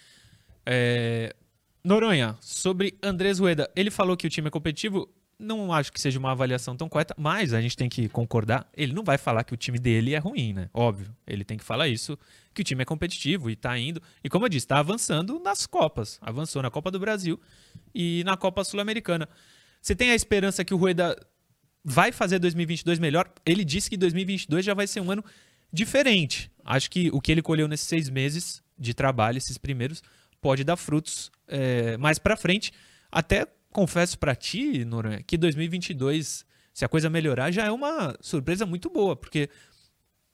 [0.64, 1.34] É...
[1.84, 6.18] Noronha, sobre Andrés Rueda, ele falou que o time é competitivo não acho que seja
[6.18, 8.68] uma avaliação tão correta, mas a gente tem que concordar.
[8.76, 10.68] Ele não vai falar que o time dele é ruim, né?
[10.74, 11.14] Óbvio.
[11.26, 12.18] Ele tem que falar isso,
[12.52, 14.02] que o time é competitivo e tá indo.
[14.22, 16.18] E como eu disse, tá avançando nas Copas.
[16.20, 17.40] Avançou na Copa do Brasil
[17.94, 19.28] e na Copa Sul-Americana.
[19.80, 21.16] Você tem a esperança que o Rueda
[21.84, 23.30] vai fazer 2022 melhor?
[23.46, 25.24] Ele disse que 2022 já vai ser um ano
[25.72, 26.50] diferente.
[26.64, 30.02] Acho que o que ele colheu nesses seis meses de trabalho, esses primeiros,
[30.40, 32.72] pode dar frutos é, mais para frente.
[33.10, 38.66] Até confesso para ti, Noronha, que 2022, se a coisa melhorar, já é uma surpresa
[38.66, 39.48] muito boa, porque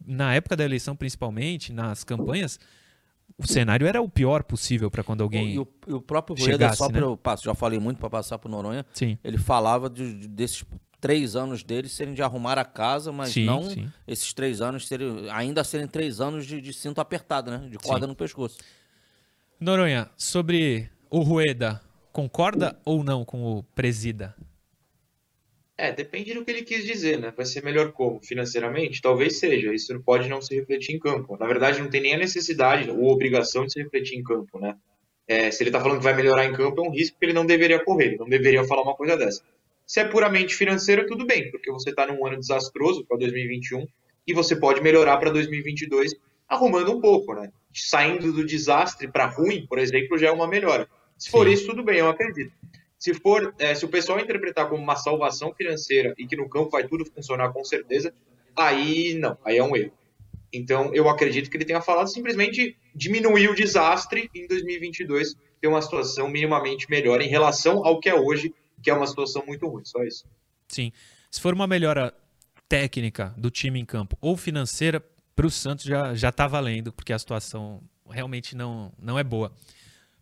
[0.05, 2.59] na época da eleição, principalmente, nas campanhas,
[3.39, 5.55] o cenário era o pior possível para quando alguém.
[5.55, 7.01] E o, e o próprio Rueda, só né?
[7.23, 9.19] para eu já falei muito para passar para Noronha, sim.
[9.25, 10.65] ele falava de, de, desses
[11.01, 13.91] três anos dele serem de arrumar a casa, mas sim, não sim.
[14.07, 17.69] esses três anos serem, ainda serem três anos de, de cinto apertado, né?
[17.69, 18.59] De corda no pescoço.
[19.59, 21.81] Noronha, sobre o Rueda,
[22.15, 24.37] concorda ou não com o presida?
[25.77, 27.35] É, depende do que ele quis dizer, né?
[27.37, 28.23] Vai ser melhor como?
[28.23, 29.03] Financeiramente?
[29.03, 29.75] Talvez seja.
[29.75, 31.37] Isso pode não se refletir em campo.
[31.37, 34.77] Na verdade, não tem nem a necessidade ou obrigação de se refletir em campo, né?
[35.27, 37.33] É, se ele está falando que vai melhorar em campo, é um risco que ele
[37.33, 38.07] não deveria correr.
[38.07, 39.43] Ele não deveria falar uma coisa dessa.
[39.85, 43.85] Se é puramente financeiro, tudo bem, porque você está num ano desastroso para 2021
[44.25, 46.13] e você pode melhorar para 2022
[46.49, 47.51] arrumando um pouco, né?
[47.73, 50.89] Saindo do desastre para ruim, por exemplo, já é uma melhora.
[51.17, 51.53] Se for Sim.
[51.53, 52.53] isso, tudo bem, eu acredito.
[52.99, 56.71] Se for, é, se o pessoal interpretar como uma salvação financeira e que no campo
[56.71, 58.15] vai tudo funcionar com certeza,
[58.57, 59.93] aí não, aí é um erro.
[60.53, 65.83] Então, eu acredito que ele tenha falado simplesmente diminuir o desastre em 2022, ter uma
[65.83, 69.85] situação minimamente melhor em relação ao que é hoje, que é uma situação muito ruim,
[69.85, 70.25] só isso.
[70.69, 70.93] Sim.
[71.31, 72.15] Se for uma melhora
[72.69, 77.13] técnica do time em campo ou financeira, para o Santos já, já tá valendo, porque
[77.13, 79.53] a situação realmente não, não é boa.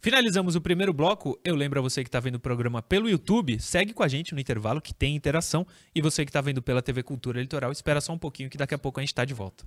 [0.05, 1.39] Finalizamos o primeiro bloco.
[1.45, 4.35] Eu lembro a você que está vendo o programa pelo YouTube, segue com a gente
[4.35, 5.65] no intervalo que tem interação.
[5.95, 8.75] E você que está vendo pela TV Cultura Litoral, espera só um pouquinho que daqui
[8.75, 9.65] a pouco a gente está de volta.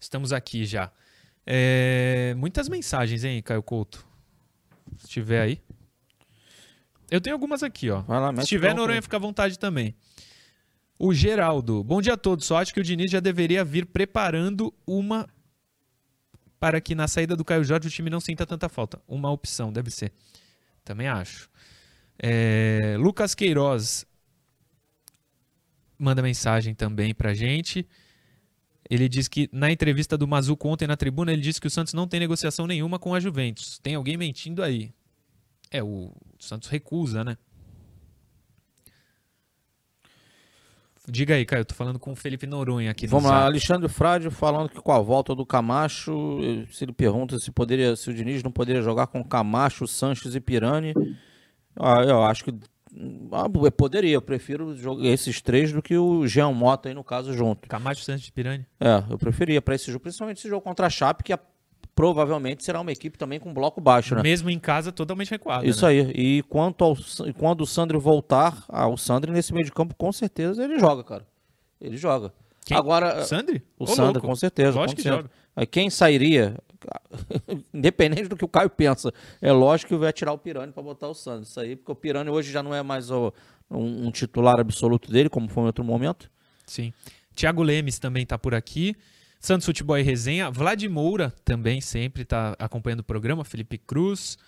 [0.00, 0.90] Estamos aqui já.
[1.46, 2.34] É...
[2.36, 4.04] Muitas mensagens, hein, Caio Couto?
[4.98, 5.62] Se tiver aí.
[7.08, 8.02] Eu tenho algumas aqui, ó.
[8.08, 9.94] Lá, Se tiver, Noronha fica à vontade também.
[10.98, 11.82] O Geraldo.
[11.82, 12.46] Bom dia a todos.
[12.46, 15.28] Só acho que o Diniz já deveria vir preparando uma
[16.58, 19.00] para que na saída do Caio Jorge o time não sinta tanta falta.
[19.06, 20.12] Uma opção, deve ser.
[20.84, 21.50] Também acho.
[22.18, 24.06] É, Lucas Queiroz
[25.98, 27.86] manda mensagem também pra gente.
[28.88, 31.94] Ele diz que na entrevista do Mazuco ontem na tribuna, ele disse que o Santos
[31.94, 33.78] não tem negociação nenhuma com a Juventus.
[33.78, 34.92] Tem alguém mentindo aí.
[35.70, 37.36] É, o Santos recusa, né?
[41.06, 44.30] Diga aí, Caio, eu tô falando com o Felipe Noronha aqui Vamos lá, Alexandre Frade
[44.30, 46.38] falando que com a volta do Camacho,
[46.72, 50.40] se ele pergunta se poderia, se o Diniz não poderia jogar com Camacho, Sanches e
[50.40, 50.94] Pirani.
[51.76, 52.54] Ah, eu acho que
[53.32, 57.68] ah, poderia, eu prefiro esses três do que o Jean Mota aí no caso junto.
[57.68, 58.66] Camacho, Sanches e Pirani?
[58.80, 61.38] É, eu preferia para esse jogo, principalmente esse jogo contra a Chape, que a,
[61.94, 64.22] provavelmente será uma equipe também com bloco baixo, né?
[64.22, 65.66] Mesmo em casa, totalmente recuado.
[65.66, 65.92] Isso né?
[65.92, 66.12] aí.
[66.14, 66.96] E quanto ao,
[67.38, 71.02] quando o Sandro voltar, ah, o Sandro nesse meio de campo, com certeza ele joga,
[71.04, 71.26] cara.
[71.80, 72.32] Ele joga.
[72.64, 72.76] Quem?
[72.76, 73.62] Agora, o Sandri?
[73.78, 74.78] O Sandro, com certeza.
[74.78, 75.30] Lógico que joga.
[75.70, 76.56] Quem sairia,
[77.72, 81.08] independente do que o Caio pensa, é lógico que vai tirar o Pirani para botar
[81.08, 81.42] o Sandro.
[81.42, 83.32] Isso aí, porque o Pirani hoje já não é mais o,
[83.70, 86.30] um, um, titular absoluto dele, como foi em outro momento.
[86.66, 86.92] Sim.
[87.34, 88.96] Thiago Lemes também está por aqui.
[89.44, 90.50] Santos Futebol e Resenha.
[90.50, 93.44] Vlad Moura também sempre está acompanhando o programa.
[93.44, 94.38] Felipe Cruz.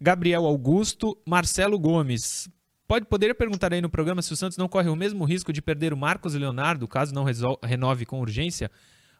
[0.00, 1.16] Gabriel Augusto.
[1.24, 2.48] Marcelo Gomes.
[2.88, 5.62] Pode, poderia perguntar aí no programa se o Santos não corre o mesmo risco de
[5.62, 7.24] perder o Marcos Leonardo, caso não
[7.62, 8.72] renove com urgência.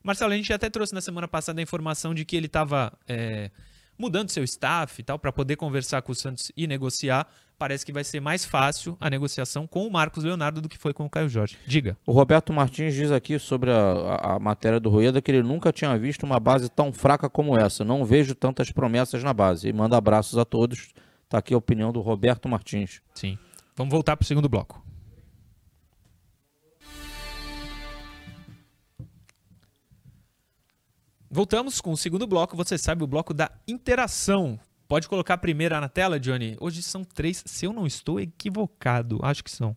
[0.02, 3.52] Marcelo, a gente até trouxe na semana passada a informação de que ele estava é,
[3.96, 7.28] mudando seu staff e tal para poder conversar com o Santos e negociar.
[7.58, 10.92] Parece que vai ser mais fácil a negociação com o Marcos Leonardo do que foi
[10.92, 11.56] com o Caio Jorge.
[11.66, 11.96] Diga.
[12.04, 15.72] O Roberto Martins diz aqui sobre a, a, a matéria do Rueda que ele nunca
[15.72, 17.84] tinha visto uma base tão fraca como essa.
[17.84, 19.68] Não vejo tantas promessas na base.
[19.68, 20.92] E manda abraços a todos.
[21.24, 23.00] Está aqui a opinião do Roberto Martins.
[23.14, 23.38] Sim.
[23.76, 24.84] Vamos voltar para o segundo bloco.
[31.30, 34.56] Voltamos com o segundo bloco, você sabe, o bloco da interação.
[34.86, 36.56] Pode colocar a primeira na tela, Johnny?
[36.60, 39.76] Hoje são três, se eu não estou equivocado, acho que são.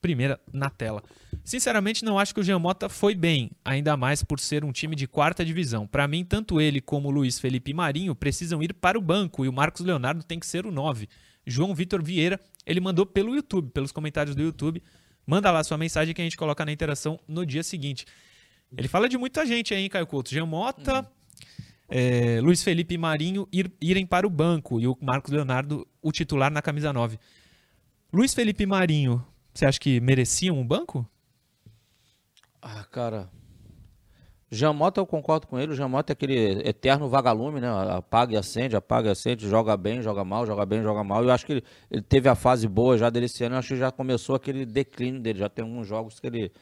[0.00, 1.02] Primeira na tela.
[1.44, 4.96] Sinceramente, não acho que o Jean Mota foi bem, ainda mais por ser um time
[4.96, 5.86] de quarta divisão.
[5.86, 9.48] Para mim, tanto ele como o Luiz Felipe Marinho precisam ir para o banco e
[9.48, 11.08] o Marcos Leonardo tem que ser o 9.
[11.46, 14.82] João Vitor Vieira, ele mandou pelo YouTube, pelos comentários do YouTube.
[15.26, 18.06] Manda lá sua mensagem que a gente coloca na interação no dia seguinte.
[18.76, 20.30] Ele fala de muita gente aí, hein, Caio Couto?
[20.30, 21.06] Jean Mota, uhum.
[21.94, 26.10] É, Luiz Felipe e Marinho ir, irem para o banco e o Marcos Leonardo, o
[26.10, 27.18] titular na camisa 9.
[28.10, 31.06] Luiz Felipe e Marinho, você acha que mereciam um banco?
[32.62, 33.28] Ah, cara.
[34.50, 35.72] Jamota eu concordo com ele.
[35.72, 37.68] O Jamota é aquele eterno vagalume, né?
[37.90, 41.22] Apaga e acende, apaga e acende, joga bem, joga mal, joga bem, joga mal.
[41.22, 43.56] Eu acho que ele, ele teve a fase boa já dele esse ano.
[43.56, 45.38] Eu acho que já começou aquele declínio dele.
[45.38, 46.52] Já tem alguns jogos que ele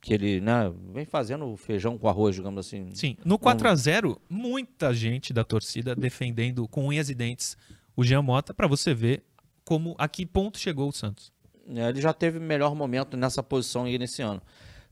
[0.00, 2.88] que ele né, vem fazendo feijão com arroz, digamos assim.
[2.94, 7.56] Sim, no 4 a 0 muita gente da torcida defendendo com unhas e dentes
[7.96, 9.22] o Jean Mota, para você ver
[9.64, 11.32] como a que ponto chegou o Santos.
[11.74, 14.40] É, ele já teve melhor momento nessa posição aí nesse ano.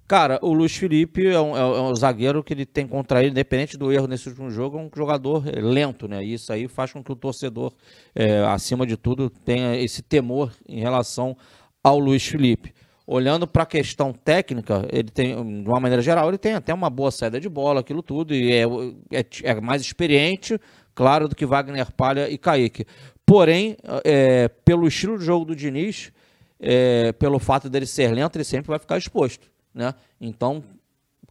[0.06, 3.30] Cara, o Luiz Felipe é um, é um, é zagueiro que ele tem contra ele,
[3.30, 6.22] independente do erro nesse último jogo, é um jogador lento, né?
[6.22, 7.72] Isso aí faz com que o torcedor,
[8.14, 11.36] é, acima de tudo, tenha esse temor em relação
[11.82, 12.74] ao Luiz Felipe
[13.06, 16.88] olhando para a questão técnica, ele tem, de uma maneira geral, ele tem até uma
[16.88, 18.64] boa saída de bola, aquilo tudo, e é,
[19.12, 20.58] é, é mais experiente,
[20.94, 22.86] claro, do que Wagner Palha e Kaique.
[23.26, 26.12] Porém, é, pelo estilo de jogo do Diniz,
[26.58, 29.50] é, pelo fato dele ser lento, ele sempre vai ficar exposto.
[29.74, 29.94] Né?
[30.20, 30.62] Então,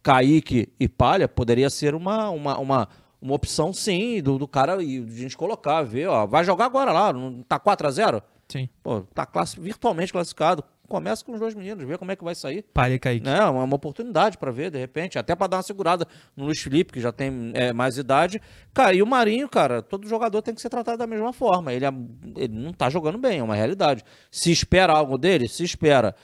[0.02, 2.88] Kaique e Palha, poderia ser uma, uma, uma,
[3.20, 6.92] uma opção, sim, do, do cara e a gente colocar, ver, ó, vai jogar agora
[6.92, 8.68] lá, não tá 4 a 0 Sim.
[8.82, 10.62] Pô, tá classe, virtualmente classificado.
[10.88, 12.62] Começa com os dois meninos, vê como é que vai sair.
[12.74, 13.26] Palha e Kaique.
[13.26, 16.60] É uma, uma oportunidade para ver, de repente, até para dar uma segurada no Luiz
[16.60, 18.40] Felipe, que já tem é, mais idade.
[18.72, 21.72] Cara, e o Marinho, cara, todo jogador tem que ser tratado da mesma forma.
[21.72, 21.92] Ele, é-
[22.36, 24.04] ele não tá jogando bem, é uma realidade.
[24.30, 26.14] Se espera algo dele, se espera.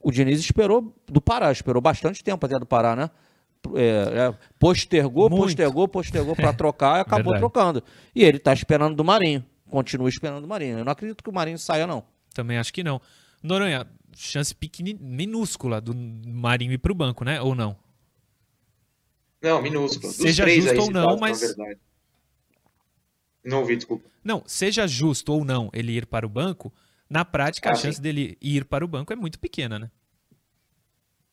[0.00, 3.10] O Diniz esperou do Pará, esperou bastante tempo até do Pará, né?
[3.74, 5.42] É, é, postergou, Muito.
[5.42, 7.40] postergou, postergou para trocar e acabou Verdade.
[7.40, 7.82] trocando.
[8.14, 9.44] E ele tá esperando do Marinho.
[9.70, 10.78] Continua esperando do Marinho.
[10.78, 12.04] Eu não acredito que o Marinho saia, não.
[12.34, 13.00] Também acho que não.
[13.42, 17.40] Noronha, chance pequeni- minúscula do Marinho ir pro banco, né?
[17.40, 17.76] Ou não?
[19.42, 20.12] Não, minúsculo.
[20.12, 21.54] Dos Seja justo aí ou não, mas-.
[23.44, 24.10] Não ouvi, desculpa.
[24.24, 26.72] Não, seja justo ou não ele ir para o banco,
[27.08, 28.02] na prática a Ah, chance sim.
[28.02, 29.90] dele ir para o banco é muito pequena, né?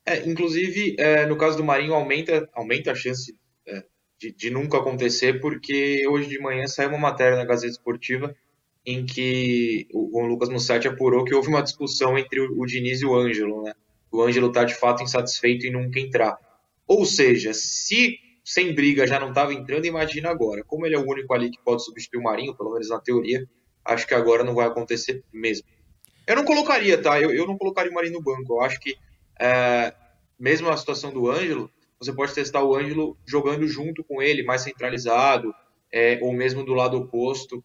[0.04, 3.84] É, inclusive, é, no caso do Marinho, aumenta, aumenta a chance é,
[4.18, 8.34] de, de nunca acontecer, porque hoje de manhã saiu uma matéria na Gazeta Esportiva
[8.84, 13.06] em que o, o Lucas Mussetti apurou que houve uma discussão entre o, Diniz e
[13.06, 13.74] o Ângelo, né?
[14.10, 16.38] O Ângelo está de fato insatisfeito em nunca entrar.
[16.86, 20.64] Ou seja, se sem briga já não estava entrando, imagina agora.
[20.64, 23.48] Como ele é o único ali que pode substituir o Marinho, pelo menos na teoria,
[23.84, 25.66] acho que agora não vai acontecer mesmo.
[26.26, 27.20] Eu não colocaria, tá?
[27.20, 28.54] Eu, eu não colocaria o Marinho no banco.
[28.54, 28.96] Eu acho que
[29.40, 29.94] é,
[30.38, 34.62] mesmo a situação do Ângelo, você pode testar o Ângelo jogando junto com ele, mais
[34.62, 35.54] centralizado,
[35.92, 37.62] é, ou mesmo do lado oposto.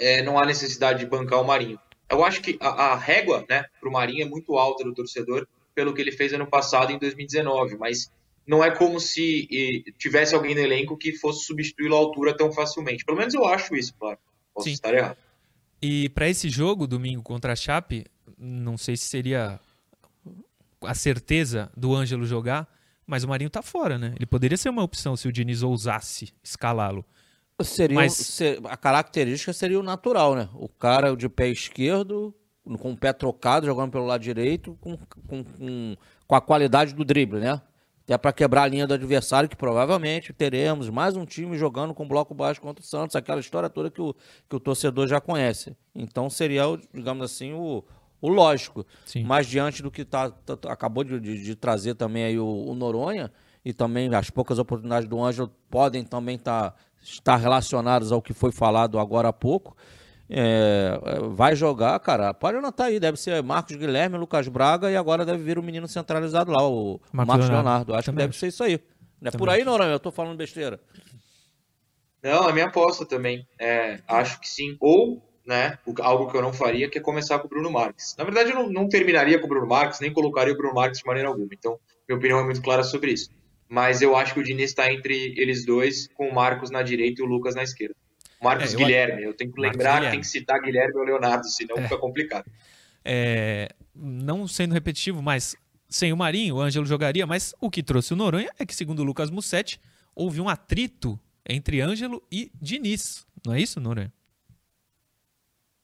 [0.00, 1.78] É, não há necessidade de bancar o Marinho.
[2.10, 5.46] Eu acho que a, a régua né, para o Marinho é muito alta do torcedor
[5.74, 8.10] pelo que ele fez ano passado em 2019, mas
[8.46, 12.50] não é como se e, tivesse alguém no elenco que fosse substituí-lo à altura tão
[12.52, 13.04] facilmente.
[13.04, 14.18] Pelo menos eu acho isso, claro.
[14.52, 14.72] Posso Sim.
[14.72, 15.18] estar errado.
[15.80, 18.04] E para esse jogo, domingo contra a Chape,
[18.36, 19.60] não sei se seria
[20.82, 22.68] a certeza do Ângelo jogar,
[23.06, 24.14] mas o Marinho tá fora, né?
[24.16, 27.04] Ele poderia ser uma opção se o Diniz ousasse escalá-lo.
[27.64, 30.48] Seria, Mas- se- a característica seria o natural, né?
[30.54, 32.34] O cara de pé esquerdo,
[32.80, 34.96] com o pé trocado, jogando pelo lado direito, com,
[35.26, 35.96] com, com,
[36.26, 37.60] com a qualidade do drible, né?
[38.04, 42.06] Até para quebrar a linha do adversário, que provavelmente teremos mais um time jogando com
[42.08, 44.14] bloco baixo contra o Santos, aquela história toda que o,
[44.48, 45.76] que o torcedor já conhece.
[45.94, 47.84] Então seria, o, digamos assim, o,
[48.20, 48.84] o lógico.
[49.04, 49.22] Sim.
[49.22, 52.46] Mas diante do que tá, tá- tá- acabou de, de- de trazer também aí o,
[52.46, 53.30] o Noronha,
[53.64, 58.52] e também as poucas oportunidades do Ângelo podem também tá, estar relacionadas ao que foi
[58.52, 59.76] falado agora há pouco.
[60.32, 62.32] É, é, vai jogar, cara.
[62.32, 65.88] Pode anotar aí, deve ser Marcos Guilherme, Lucas Braga e agora deve vir o menino
[65.88, 67.52] centralizado lá, o Marcos Marcos, Leonardo.
[67.52, 67.94] Leonardo.
[67.94, 68.80] Acho Também que deve ser isso aí.
[69.20, 69.64] Não é Também por aí.
[69.64, 70.80] Noronha, eu tô falando besteira.
[72.22, 73.46] Não, é minha aposta também.
[73.58, 74.76] É, acho que sim.
[74.78, 78.14] Ou, né, algo que eu não faria, que é começar com o Bruno Marques.
[78.16, 81.00] Na verdade, eu não, não terminaria com o Bruno Marques, nem colocaria o Bruno Marques
[81.00, 81.48] de maneira alguma.
[81.52, 83.30] Então, minha opinião é muito clara sobre isso.
[83.72, 87.22] Mas eu acho que o Diniz está entre eles dois, com o Marcos na direita
[87.22, 87.94] e o Lucas na esquerda.
[88.42, 91.04] Marcos É, eu- Guilherme, eu tenho que Marcos lembrar que tem que citar Guilherme ou
[91.04, 91.82] Leonardo, senão É.
[91.84, 92.50] fica complicado.
[93.04, 95.54] É, não sendo repetitivo, mas
[95.88, 99.00] sem o Marinho, o Ângelo jogaria, mas o que trouxe o Noronha é que, segundo
[99.00, 99.80] o Lucas Mussetti,
[100.16, 103.24] houve um atrito entre Ângelo e Diniz.
[103.46, 104.12] Não é isso, Noronha?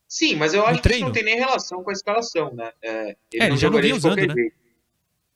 [0.09, 2.73] Sim, mas eu acho que isso não tem nem relação com a escalação, né?
[2.83, 4.51] É, É, ele já não jogaria vinha de qualquer usando, né?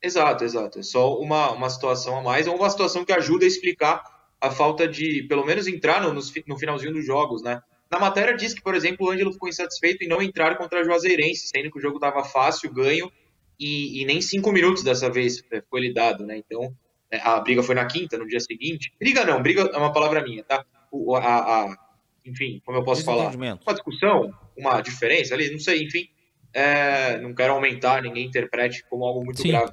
[0.02, 0.78] Exato, exato.
[0.78, 4.02] É só uma, uma situação a mais, ou uma situação que ajuda a explicar
[4.40, 7.60] a falta de, pelo menos, entrar no, no finalzinho dos jogos, né?
[7.90, 10.84] Na matéria diz que, por exemplo, o Ângelo ficou insatisfeito em não entrar contra a
[10.84, 13.10] Juazeirense, sendo que o jogo estava fácil, ganho,
[13.58, 16.38] e, e nem cinco minutos dessa vez foi lhe dado, né?
[16.38, 16.72] Então,
[17.10, 18.92] é, a briga foi na quinta, no dia seguinte.
[18.98, 20.64] Briga não, briga é uma palavra minha, tá?
[20.90, 21.20] O, a,
[21.64, 21.76] a-
[22.24, 23.34] enfim, como eu posso falar?
[23.66, 26.06] Uma discussão, uma diferença ali, não sei, enfim.
[26.54, 29.48] É, não quero aumentar, ninguém interprete como algo muito Sim.
[29.48, 29.72] grave.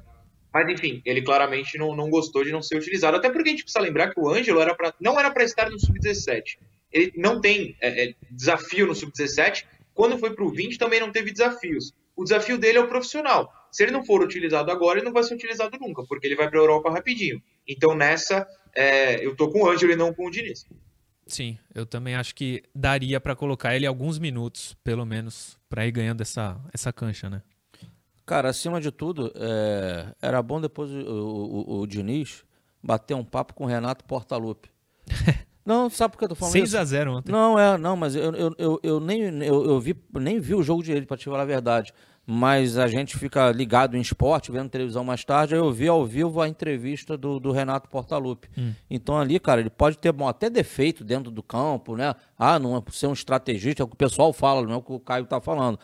[0.52, 3.16] Mas enfim, ele claramente não, não gostou de não ser utilizado.
[3.16, 5.70] Até porque a gente precisa lembrar que o Ângelo era pra, não era para estar
[5.70, 6.58] no Sub-17.
[6.90, 9.64] Ele não tem é, é, desafio no Sub-17.
[9.94, 11.92] Quando foi para o 20 também não teve desafios.
[12.16, 13.52] O desafio dele é o profissional.
[13.70, 16.48] Se ele não for utilizado agora, ele não vai ser utilizado nunca, porque ele vai
[16.48, 17.42] para a Europa rapidinho.
[17.66, 20.64] Então nessa, é, eu tô com o Ângelo e não com o Diniz.
[21.26, 25.92] Sim, eu também acho que daria pra colocar ele alguns minutos, pelo menos, pra ir
[25.92, 27.42] ganhando essa, essa cancha, né?
[28.28, 32.44] Cara, acima de tudo, é, era bom depois o, o, o- Diniz
[32.82, 34.70] bater um papo com o Renato Portaluppi.
[35.64, 36.76] Não, sabe por que eu tô falando isso?
[36.76, 37.30] 6x0 ontem.
[37.32, 40.62] Não, é, não, mas eu, eu, eu, eu nem, eu, eu vi, nem vi o
[40.62, 41.92] jogo direito, pra te falar a verdade.
[42.26, 46.06] Mas a gente fica ligado em esporte, vendo televisão mais tarde, aí eu vi ao
[46.06, 48.48] vivo a entrevista do, do Renato Portaluppi.
[48.88, 52.14] Então ali, cara, ele pode ter bom, até defeito dentro do campo, né?
[52.38, 54.76] Ah, não é por ser um estrategista, é o que o pessoal fala, não é
[54.76, 55.78] o que o Caio tá falando.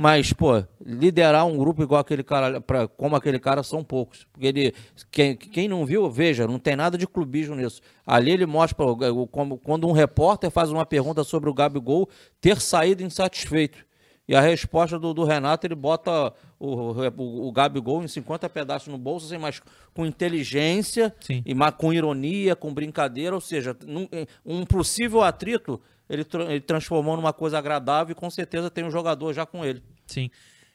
[0.00, 4.28] Mas, pô, liderar um grupo igual aquele cara, pra, como aquele cara, são poucos.
[4.32, 4.72] Porque ele,
[5.10, 7.80] quem, quem não viu, veja, não tem nada de clubismo nisso.
[8.06, 8.86] Ali ele mostra,
[9.32, 12.08] como, quando um repórter faz uma pergunta sobre o Gabigol
[12.40, 13.84] ter saído insatisfeito.
[14.28, 18.86] E a resposta do, do Renato, ele bota o, o, o Gabigol em 50 pedaços
[18.86, 19.60] no bolso, assim, mas
[19.92, 21.42] com inteligência, Sim.
[21.44, 24.06] e mas com ironia, com brincadeira, ou seja, num,
[24.46, 29.32] um possível atrito ele, ele transformou numa coisa agradável e com certeza tem um jogador
[29.32, 29.82] já com ele.
[30.06, 30.30] Sim.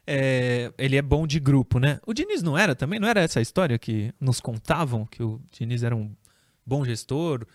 [0.05, 1.99] É, ele é bom de grupo, né?
[2.05, 2.99] O Diniz não era também?
[2.99, 6.13] Não era essa a história que nos contavam que o Diniz era um
[6.65, 7.45] bom gestor?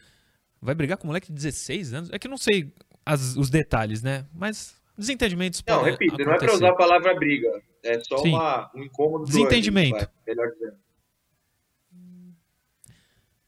[0.60, 2.10] Vai brigar com um moleque de 16 anos?
[2.10, 2.72] É que eu não sei
[3.04, 4.26] as, os detalhes, né?
[4.34, 6.26] Mas desentendimentos Não, repito, acontecer.
[6.26, 7.62] não é para usar a palavra briga.
[7.84, 9.24] É só uma, um incômodo.
[9.26, 10.04] Desentendimento.
[10.04, 10.76] Do melhor dizendo.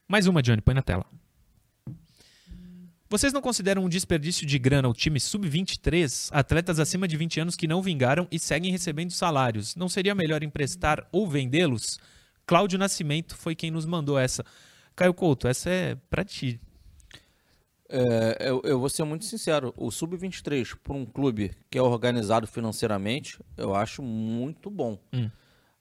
[0.06, 1.04] Mais uma, Johnny, põe na tela.
[3.10, 7.56] Vocês não consideram um desperdício de grana o time sub-23, atletas acima de 20 anos
[7.56, 9.74] que não vingaram e seguem recebendo salários?
[9.74, 11.98] Não seria melhor emprestar ou vendê-los?
[12.46, 14.44] Cláudio Nascimento foi quem nos mandou essa.
[14.94, 16.60] Caio Couto, essa é para ti.
[17.88, 22.46] É, eu, eu, vou ser muito sincero, o Sub-23 para um clube que é organizado
[22.46, 24.96] financeiramente, eu acho muito bom.
[25.12, 25.28] Hum.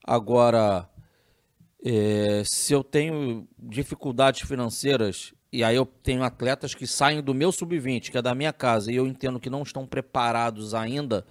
[0.04, 0.90] Agora,
[1.84, 7.50] é, se eu tenho dificuldades financeiras e aí eu tenho atletas que saem do meu
[7.50, 11.26] sub-20, que é da minha casa, e eu entendo que não estão preparados ainda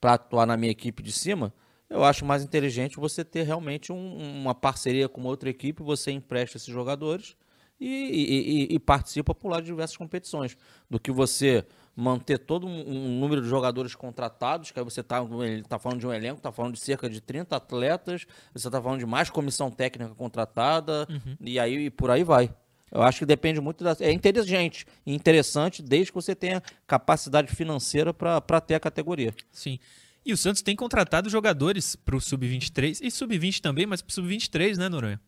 [0.00, 1.52] para atuar na minha equipe de cima,
[1.88, 6.56] eu acho mais inteligente você ter realmente um, uma parceria com outra equipe, você empresta
[6.56, 7.36] esses jogadores
[7.78, 10.56] e, e, e, e, participa por lá de diversas competições,
[10.88, 15.20] do que você manter todo um, um número de jogadores contratados, que aí você está
[15.68, 19.00] tá falando de um elenco, está falando de cerca de 30 atletas, você está falando
[19.00, 21.36] de mais comissão técnica contratada, uhum.
[21.40, 22.54] e aí por aí vai.
[22.92, 23.96] Eu acho que depende muito da.
[24.00, 29.34] É inteligente e interessante desde que você tenha capacidade financeira para ter a categoria.
[29.50, 29.78] Sim.
[30.24, 34.12] E o Santos tem contratado jogadores para o Sub-23 e Sub-20 também, mas para o
[34.12, 35.20] Sub-23, né, Noronha?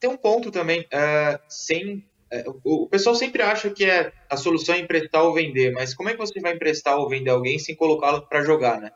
[0.00, 0.80] Tem um ponto também.
[0.80, 5.70] Uh, sem, uh, o pessoal sempre acha que é a solução é emprestar ou vender,
[5.70, 8.90] mas como é que você vai emprestar ou vender alguém sem colocá-lo para jogar, né?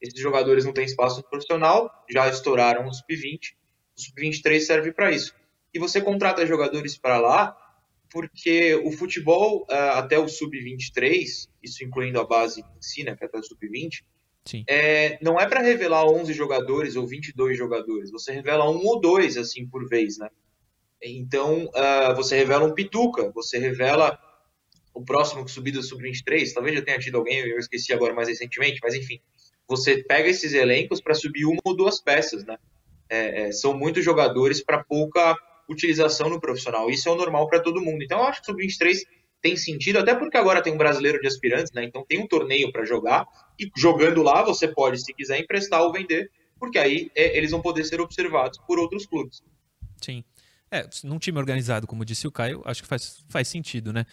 [0.00, 3.54] Esses jogadores não têm espaço profissional, já estouraram o Sub-20.
[3.96, 5.39] O Sub-23 serve para isso
[5.72, 7.56] e você contrata jogadores para lá,
[8.10, 13.24] porque o futebol uh, até o sub-23, isso incluindo a base em si, né, que
[13.24, 14.02] é até o sub-20,
[14.66, 19.36] é, não é para revelar 11 jogadores ou 22 jogadores, você revela um ou dois
[19.36, 20.28] assim por vez, né?
[21.02, 24.18] Então, uh, você revela um pituca, você revela
[24.92, 28.28] o próximo que subir do sub-23, talvez já tenha tido alguém, eu esqueci agora mais
[28.28, 29.20] recentemente, mas enfim,
[29.68, 32.58] você pega esses elencos para subir uma ou duas peças, né?
[33.08, 35.36] É, é, são muitos jogadores para pouca
[35.70, 36.90] utilização no profissional.
[36.90, 38.02] Isso é o normal para todo mundo.
[38.02, 38.98] Então eu acho que o sub-23
[39.40, 41.84] tem sentido, até porque agora tem um brasileiro de aspirantes, né?
[41.84, 43.26] Então tem um torneio para jogar
[43.58, 47.62] e jogando lá você pode, se quiser, emprestar ou vender, porque aí é, eles vão
[47.62, 49.42] poder ser observados por outros clubes.
[50.00, 50.24] Sim.
[50.70, 54.04] É, num time organizado, como disse o Caio, acho que faz, faz sentido, né?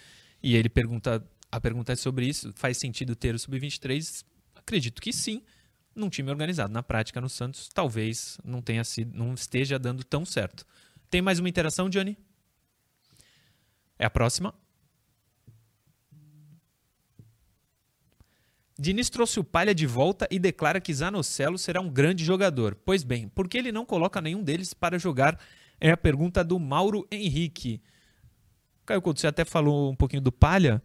[0.41, 4.23] E ele pergunta, a pergunta é sobre isso, faz sentido ter o sub-23?
[4.55, 5.43] Acredito que sim.
[5.93, 10.23] Num time organizado, na prática, no Santos, talvez não tenha sido, não esteja dando tão
[10.23, 10.65] certo.
[11.09, 12.17] Tem mais uma interação, Johnny?
[13.97, 14.53] É a próxima.
[18.79, 22.75] Diniz trouxe o Palha de volta e declara que Zanocelo será um grande jogador.
[22.85, 25.39] Pois bem, por que ele não coloca nenhum deles para jogar?
[25.79, 27.81] É a pergunta do Mauro Henrique.
[28.85, 30.81] Caio Couto, você até falou um pouquinho do Palha.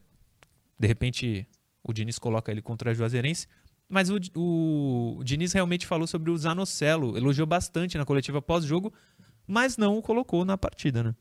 [0.78, 1.46] De repente,
[1.84, 3.46] o Diniz coloca ele contra a Juazeirense.
[3.88, 7.14] Mas o, o, o Diniz realmente falou sobre o Zanocelo.
[7.14, 8.90] Elogiou bastante na coletiva pós-jogo
[9.52, 11.14] mas não o colocou na partida, né?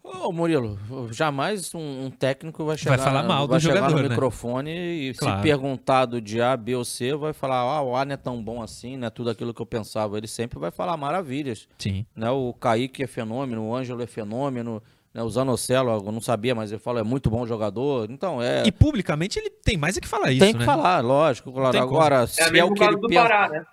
[0.00, 0.78] Ô, Murilo,
[1.10, 4.08] jamais um, um técnico vai chegar, vai falar mal vai do jogador, no né?
[4.08, 5.38] microfone e claro.
[5.38, 8.40] se perguntado de A, B ou C, vai falar, ah, o A não é tão
[8.40, 10.16] bom assim, não é tudo aquilo que eu pensava.
[10.16, 11.66] Ele sempre vai falar maravilhas.
[11.76, 12.06] Sim.
[12.14, 12.30] Né?
[12.30, 14.80] O Kaique é fenômeno, o Ângelo é fenômeno,
[15.12, 15.24] né?
[15.24, 18.08] o Zanocelo, eu não sabia, mas ele fala, é muito bom jogador.
[18.08, 18.64] Então, é...
[18.64, 20.64] E publicamente ele tem mais é que falar isso, Tem que né?
[20.64, 21.50] falar, lógico.
[21.50, 21.76] Claro.
[21.76, 23.22] Agora, é se é o que ele do pensa...
[23.22, 23.66] Pará, né?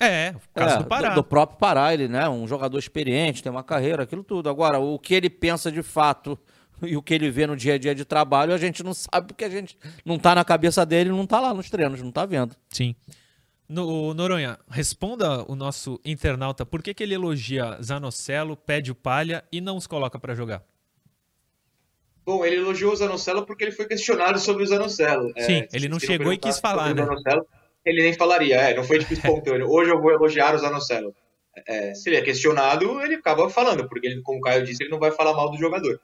[0.00, 1.08] É, o caso É, do Pará.
[1.10, 2.28] Do, do próprio Pará, ele, né?
[2.28, 4.48] Um jogador experiente, tem uma carreira, aquilo tudo.
[4.48, 6.38] Agora, o que ele pensa de fato
[6.82, 9.28] e o que ele vê no dia a dia de trabalho, a gente não sabe
[9.28, 12.26] porque a gente não tá na cabeça dele, não tá lá nos treinos, não tá
[12.26, 12.56] vendo.
[12.68, 12.94] Sim.
[13.68, 19.42] No, Noronha, responda o nosso internauta por que, que ele elogia Zanocelo, pede o palha
[19.50, 20.62] e não os coloca para jogar.
[22.26, 25.32] Bom, ele elogiou o Zanocelo porque ele foi questionado sobre o Zanocelo.
[25.38, 27.04] Sim, É, ele não chegou e quis falar, né?
[27.04, 27.46] Zanocelo,
[27.84, 29.68] ele nem falaria, é, não foi tipo espontâneo.
[29.68, 31.14] Hoje eu vou elogiar o Zanocelo.
[31.66, 34.90] É, se ele é questionado, ele acaba falando, porque ele, como o Caio disse, ele
[34.90, 36.00] não vai falar mal do jogador.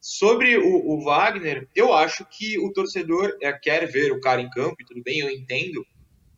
[0.00, 4.50] Sobre o, o, Wagner, eu acho que o torcedor é, quer ver o cara em
[4.50, 5.84] campo, e tudo bem, eu entendo,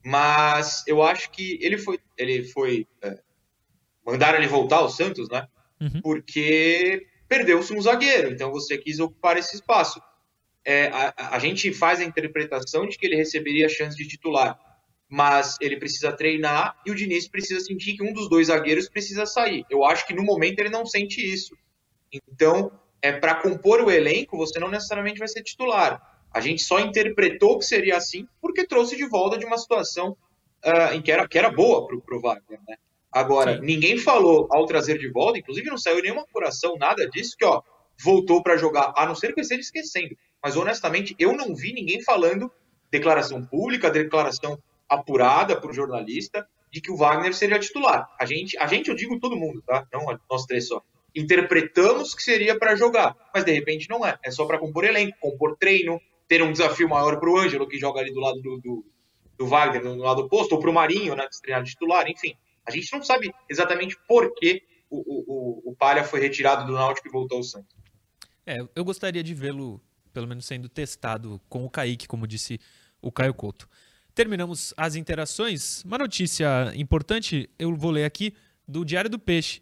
[0.05, 1.99] mas eu acho que ele foi.
[2.17, 3.19] Ele foi é,
[4.05, 5.49] mandaram ele voltar ao Santos, né?
[5.81, 6.01] Uhum.
[6.03, 10.01] Porque perdeu-se um zagueiro, então você quis ocupar esse espaço.
[10.65, 14.59] É, a, a, gente faz a interpretação de que ele receberia a chance de titular,
[15.09, 19.27] mas ele precisa treinar e o Diniz precisa sentir que um dos dois zagueiros precisa
[19.27, 19.65] sair.
[19.71, 21.57] Eu acho que no momento ele não sente isso.
[22.13, 26.01] Então, é, para compor o elenco, você não necessariamente vai ser titular.
[26.33, 30.17] A gente só interpretou que seria assim porque trouxe de volta de uma situação
[30.65, 32.59] uh, em que era, que era boa para o Wagner.
[32.67, 32.77] Né?
[33.13, 33.65] Agora, Sim.
[33.65, 37.63] ninguém falou ao trazer de volta, inclusive não saiu nenhuma apuração, nada disso, que ó,
[38.03, 40.17] voltou para jogar, a não ser que eu esteja esquecendo.
[40.43, 42.51] Mas honestamente, eu não vi ninguém falando
[42.91, 48.09] declaração pública, declaração apurada por jornalista, de que o Wagner seria titular.
[48.19, 49.87] A gente, a gente eu digo todo mundo, tá?
[49.93, 50.83] Não nós três só
[51.15, 54.19] interpretamos que seria para jogar, mas de repente não é.
[54.23, 57.79] É só para compor elenco, compor treino, ter um desafio maior para o Ângelo, que
[57.79, 58.85] joga ali do lado do, do,
[59.39, 62.37] do Wagner, no lado oposto, ou para o Marinho, né, que titular, enfim.
[62.67, 67.07] A gente não sabe exatamente por que o, o, o Palha foi retirado do Náutico
[67.07, 67.77] e voltou ao Santos.
[68.47, 69.81] É, eu gostaria de vê-lo,
[70.13, 72.59] pelo menos sendo testado com o Kaique, como disse
[73.01, 73.69] o Caio Couto.
[74.15, 75.83] Terminamos as interações.
[75.85, 78.35] Uma notícia importante, eu vou ler aqui,
[78.67, 79.61] do Diário do Peixe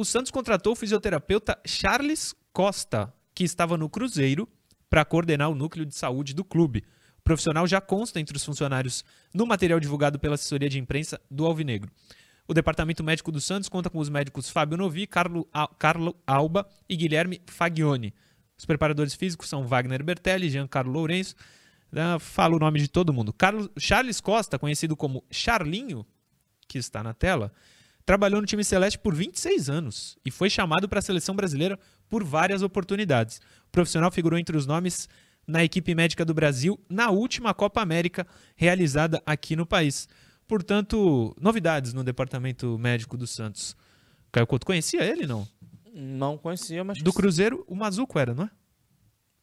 [0.00, 4.48] o Santos contratou o fisioterapeuta Charles Costa, que estava no Cruzeiro,
[4.88, 6.84] para coordenar o núcleo de saúde do clube.
[7.18, 11.44] O profissional já consta entre os funcionários no material divulgado pela assessoria de imprensa do
[11.44, 11.90] Alvinegro.
[12.48, 15.46] O departamento médico do Santos conta com os médicos Fábio Novi, Carlo,
[15.78, 18.14] Carlo Alba e Guilherme Fagione.
[18.56, 21.34] Os preparadores físicos são Wagner Bertelli, Giancarlo Lourenço.
[21.92, 23.32] Uh, falo o nome de todo mundo.
[23.32, 26.06] Carlos, Charles Costa, conhecido como Charlinho,
[26.68, 27.52] que está na tela,
[28.10, 31.78] Trabalhou no time celeste por 26 anos e foi chamado para a seleção brasileira
[32.08, 33.38] por várias oportunidades.
[33.68, 35.08] O profissional figurou entre os nomes
[35.46, 38.26] na equipe médica do Brasil na última Copa América
[38.56, 40.08] realizada aqui no país.
[40.48, 43.76] Portanto, novidades no departamento médico do Santos.
[44.32, 45.46] Caio Couto conhecia ele, não?
[45.94, 47.00] Não conhecia, mas.
[47.00, 48.50] Do Cruzeiro, o Mazuco era, não é?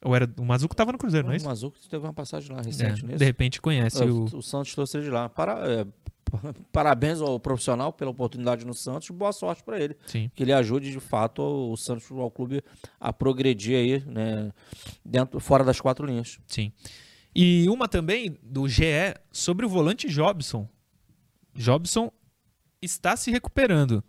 [0.04, 1.44] Ou era, o Mazuco estava no Cruzeiro, não, é isso?
[1.44, 4.24] O Mazuco teve uma passagem lá recente, é, De repente conhece o...
[4.24, 5.28] O Santos trouxe ele de lá.
[5.28, 5.86] Para, é,
[6.72, 9.96] parabéns ao profissional pela oportunidade no Santos, boa sorte para ele.
[10.06, 10.30] Sim.
[10.34, 12.62] Que ele ajude de fato o Santos Futebol Clube
[13.00, 14.52] a progredir aí, né,
[15.04, 16.38] dentro, fora das quatro linhas.
[16.46, 16.72] Sim.
[17.34, 20.68] E uma também do GE sobre o volante Jobson.
[21.54, 22.10] Jobson
[22.80, 24.02] está se recuperando.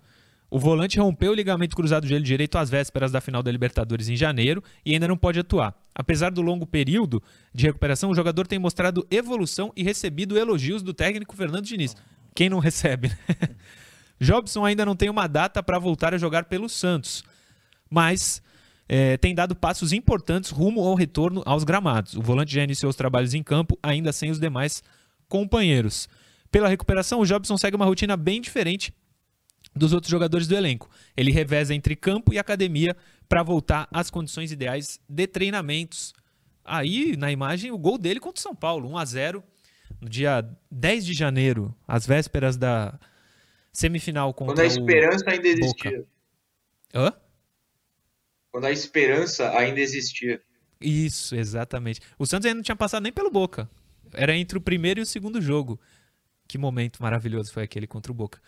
[0.51, 4.09] O volante rompeu o ligamento cruzado do joelho direito às vésperas da final da Libertadores
[4.09, 5.75] em janeiro e ainda não pode atuar.
[5.93, 7.21] Apesar do longo período
[7.53, 11.95] de recuperação, o jogador tem mostrado evolução e recebido elogios do técnico Fernando Diniz.
[12.33, 13.17] Quem não recebe, né?
[14.19, 17.23] Jobson ainda não tem uma data para voltar a jogar pelo Santos,
[17.89, 18.41] mas
[18.87, 22.15] é, tem dado passos importantes rumo ao retorno aos gramados.
[22.15, 24.83] O volante já iniciou os trabalhos em campo, ainda sem os demais
[25.29, 26.09] companheiros.
[26.51, 28.91] Pela recuperação, o Jobson segue uma rotina bem diferente
[29.79, 30.89] dos outros jogadores do elenco.
[31.15, 32.95] Ele reveza entre campo e academia
[33.27, 36.13] para voltar às condições ideais de treinamentos.
[36.63, 39.43] Aí, na imagem, o gol dele contra o São Paulo, 1 a 0
[39.99, 42.99] no dia 10 de janeiro, às vésperas da
[43.73, 45.91] semifinal contra Quando a esperança ainda existia.
[45.91, 46.07] Boca.
[46.93, 47.13] Hã?
[48.51, 50.41] Quando a esperança ainda existia.
[50.79, 52.01] Isso, exatamente.
[52.17, 53.69] O Santos ainda não tinha passado nem pelo Boca.
[54.13, 55.79] Era entre o primeiro e o segundo jogo.
[56.47, 58.41] Que momento maravilhoso foi aquele contra o Boca.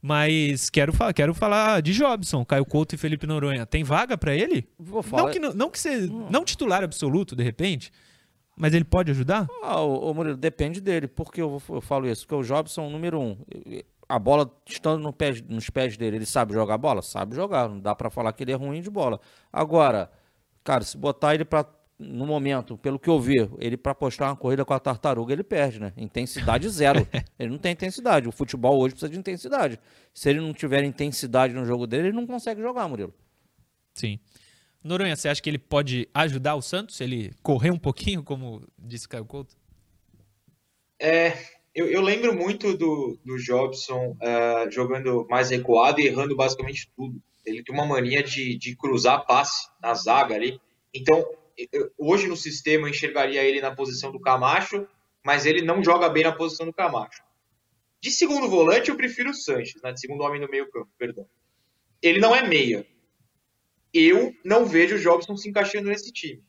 [0.00, 3.66] Mas quero, fa quero falar de Jobson, Caio Couto e Felipe Noronha.
[3.66, 4.68] Tem vaga para ele?
[4.78, 5.24] Vou falar.
[5.24, 6.28] Não que, não, que ser, hum.
[6.30, 7.92] não titular absoluto, de repente,
[8.56, 9.48] mas ele pode ajudar?
[9.62, 11.08] Ah, o, o Murilo, depende dele.
[11.08, 12.26] Por que eu, eu falo isso?
[12.26, 13.36] Porque o Jobson, número um,
[14.08, 17.02] a bola estando no pé, nos pés dele, ele sabe jogar bola?
[17.02, 17.68] Sabe jogar.
[17.68, 19.20] Não dá para falar que ele é ruim de bola.
[19.52, 20.10] Agora,
[20.64, 21.66] cara, se botar ele para
[21.98, 25.42] no momento, pelo que eu vi, ele para postar uma corrida com a tartaruga, ele
[25.42, 25.92] perde, né?
[25.96, 27.06] Intensidade zero.
[27.38, 28.28] ele não tem intensidade.
[28.28, 29.80] O futebol hoje precisa de intensidade.
[30.14, 33.12] Se ele não tiver intensidade no jogo dele, ele não consegue jogar, Murilo.
[33.94, 34.20] Sim.
[34.82, 37.00] Noronha, você acha que ele pode ajudar o Santos?
[37.00, 39.56] Ele correr um pouquinho, como disse Caio Couto?
[41.00, 41.36] É,
[41.74, 47.20] eu, eu lembro muito do, do Jobson uh, jogando mais recuado e errando basicamente tudo.
[47.44, 50.60] Ele tem uma mania de, de cruzar passe na zaga ali.
[50.94, 51.24] Então,
[51.96, 54.86] hoje no sistema eu enxergaria ele na posição do Camacho,
[55.24, 57.22] mas ele não joga bem na posição do Camacho.
[58.00, 59.92] De segundo volante, eu prefiro o Sanches, né?
[59.92, 61.26] de segundo homem no meio campo, perdão.
[62.00, 62.86] Ele não é meia.
[63.92, 66.42] Eu não vejo o Jobson se encaixando nesse time.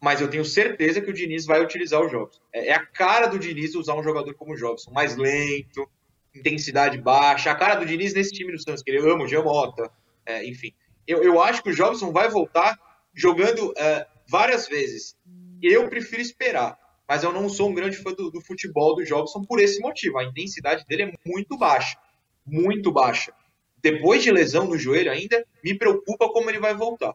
[0.00, 2.40] Mas eu tenho certeza que o Diniz vai utilizar o Jobson.
[2.52, 5.88] É, é a cara do Diniz usar um jogador como o Jobson, mais lento,
[6.34, 7.50] intensidade baixa.
[7.50, 9.90] A cara do Diniz nesse time do Santos, que ele ama o Giamota,
[10.24, 10.72] é, enfim.
[11.06, 12.78] Eu, eu acho que o Jobson vai voltar
[13.14, 15.16] jogando uh, várias vezes.
[15.62, 19.44] Eu prefiro esperar, mas eu não sou um grande fã do, do futebol do Jobson
[19.44, 20.18] por esse motivo.
[20.18, 21.98] A intensidade dele é muito baixa,
[22.44, 23.32] muito baixa.
[23.80, 27.14] Depois de lesão no joelho ainda, me preocupa como ele vai voltar.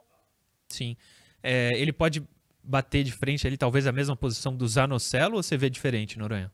[0.69, 0.95] Sim.
[1.43, 2.23] É, ele pode
[2.63, 6.51] bater de frente ali, talvez a mesma posição do Zanocelo, ou você vê diferente, Noronha?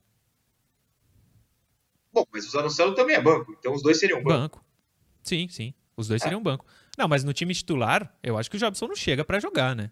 [2.11, 4.57] Bom, mas o Zanocelo também é banco, então os dois seriam banco.
[4.57, 4.65] Banco.
[5.21, 5.73] Sim, sim.
[5.95, 6.23] Os dois é.
[6.23, 6.65] seriam banco.
[6.97, 9.91] Não, mas no time titular, eu acho que o Jobson não chega para jogar, né?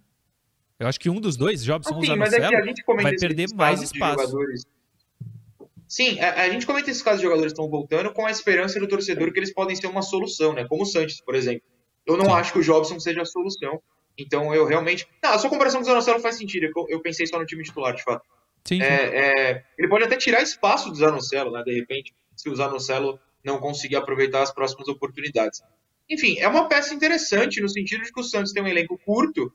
[0.80, 4.38] Eu acho que um dos dois, Jobson ou Zanocelo, é vai perder mais espaço.
[5.88, 8.80] Sim, a, a, gente comenta esses casos de jogadores que estão voltando com a esperança
[8.80, 10.66] do torcedor que eles podem ser uma solução, né?
[10.68, 11.62] Como o Santos, por exemplo.
[12.06, 12.32] Eu não Sim.
[12.32, 13.82] acho que o Jobson seja a solução.
[14.18, 15.08] Então eu realmente.
[15.24, 16.66] Não, a sua comparação com o Zanocelo faz sentido.
[16.66, 18.26] Eu, eu pensei só no time titular, de fato.
[18.66, 18.84] Sim, sim.
[18.84, 21.64] É, é, ele pode até tirar espaço do Zanocelo, né?
[21.64, 25.62] De repente, se o Zanocelo não conseguir aproveitar as próximas oportunidades.
[26.10, 29.54] Enfim, é uma peça interessante no sentido de que o Santos tem um elenco curto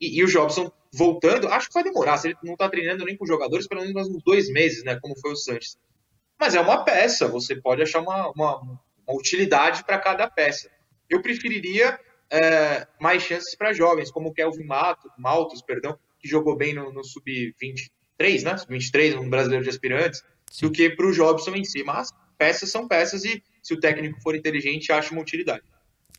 [0.00, 2.16] e, e o Jobson voltando, acho que vai demorar.
[2.18, 4.98] Se ele não está treinando nem com jogadores, pelo menos uns dois meses, né?
[5.00, 5.76] Como foi o Santos.
[6.38, 10.70] Mas é uma peça, você pode achar uma, uma, uma utilidade para cada peça.
[11.08, 11.98] Eu preferiria
[12.30, 16.92] é, mais chances para jovens, como o Kelvin Mato, Maltos, perdão, que jogou bem no,
[16.92, 18.56] no Sub-23, né?
[18.56, 20.66] Sub-23, no Brasileiro de Aspirantes, Sim.
[20.66, 21.82] do que para o Jobson em si.
[21.82, 25.64] Mas peças são peças e se o técnico for inteligente, acha uma utilidade.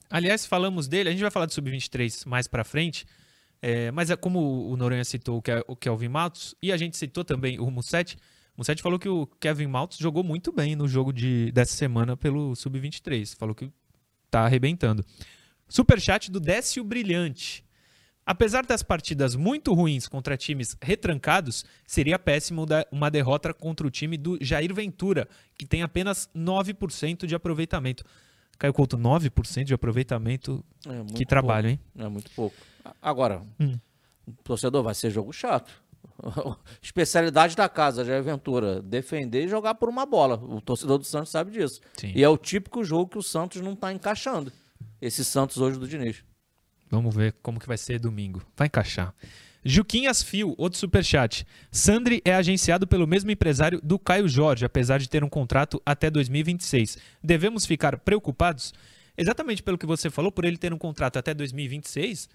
[0.09, 3.05] Aliás, falamos dele, a gente vai falar do Sub-23 mais para frente,
[3.62, 7.60] é, mas é como o Noronha citou o Kelvin Matos, e a gente citou também
[7.60, 8.18] o Musset,
[8.58, 12.18] o Musset falou que o Kevin Maltos jogou muito bem no jogo de, dessa semana
[12.18, 13.72] pelo Sub-23, falou que
[14.32, 15.05] tá arrebentando.
[15.70, 17.64] Superchat do Décio Brilhante.
[18.26, 24.18] Apesar das partidas muito ruins contra times retrancados, seria péssimo uma derrota contra o time
[24.18, 28.03] do Jair Ventura, que tem apenas 9% de aproveitamento.
[28.58, 30.64] Caio Couto, 9% de aproveitamento.
[30.86, 31.80] É que trabalho, hein?
[31.97, 32.55] É muito pouco.
[33.01, 33.78] Agora, hum.
[34.43, 35.72] torcedor, vai ser jogo chato.
[36.82, 40.36] Especialidade da casa, Jair Ventura, defender e jogar por uma bola.
[40.36, 41.82] O torcedor do Santos sabe disso.
[41.97, 42.12] Sim.
[42.16, 44.51] E é o típico jogo que o Santos não está encaixando
[45.01, 46.24] esse Santos hoje do Diniz.
[46.89, 48.41] Vamos ver como que vai ser domingo.
[48.55, 49.14] Vai encaixar.
[49.70, 51.45] Juquinhas Fio, outro superchat.
[51.70, 56.09] Sandri é agenciado pelo mesmo empresário do Caio Jorge, apesar de ter um contrato até
[56.09, 56.97] 2026.
[57.22, 58.74] Devemos ficar preocupados?
[59.18, 62.30] Exatamente pelo que você falou, por ele ter um contrato até 2026?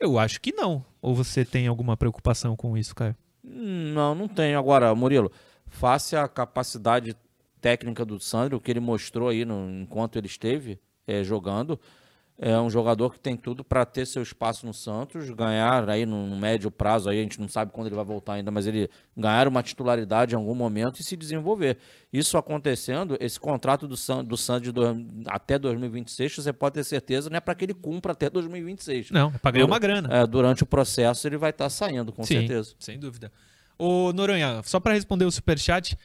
[0.00, 0.84] Eu acho que não.
[1.00, 3.14] Ou você tem alguma preocupação com isso, Caio?
[3.44, 4.58] Não, não tenho.
[4.58, 5.30] Agora, Murilo,
[5.68, 7.14] face a capacidade
[7.60, 11.78] técnica do Sandro, o que ele mostrou aí no, enquanto ele esteve é, jogando,
[12.44, 16.36] é um jogador que tem tudo para ter seu espaço no Santos, ganhar aí no,
[16.36, 19.46] médio prazo, aí a gente não sabe quando ele vai voltar ainda, mas ele ganhar
[19.46, 21.78] uma titularidade em algum momento e se desenvolver.
[22.12, 24.72] Isso acontecendo, esse contrato do, San, do Santos
[25.28, 29.12] até 2026, você pode ter certeza, não é para que ele cumpra até 2026.
[29.12, 30.08] Não, é para ganhar uma grana.
[30.12, 32.74] É, durante o processo ele vai estar tá saindo, com Sim, certeza.
[32.80, 33.30] Sem dúvida.
[33.78, 35.96] Ô Noronha, só para responder o superchat,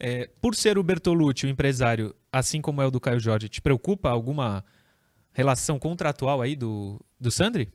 [0.00, 3.62] é, por ser o Bertolucci, o empresário, assim como é o do Caio Jorge, te
[3.62, 4.64] preocupa alguma
[5.36, 7.70] relação contratual aí do, do Sandri?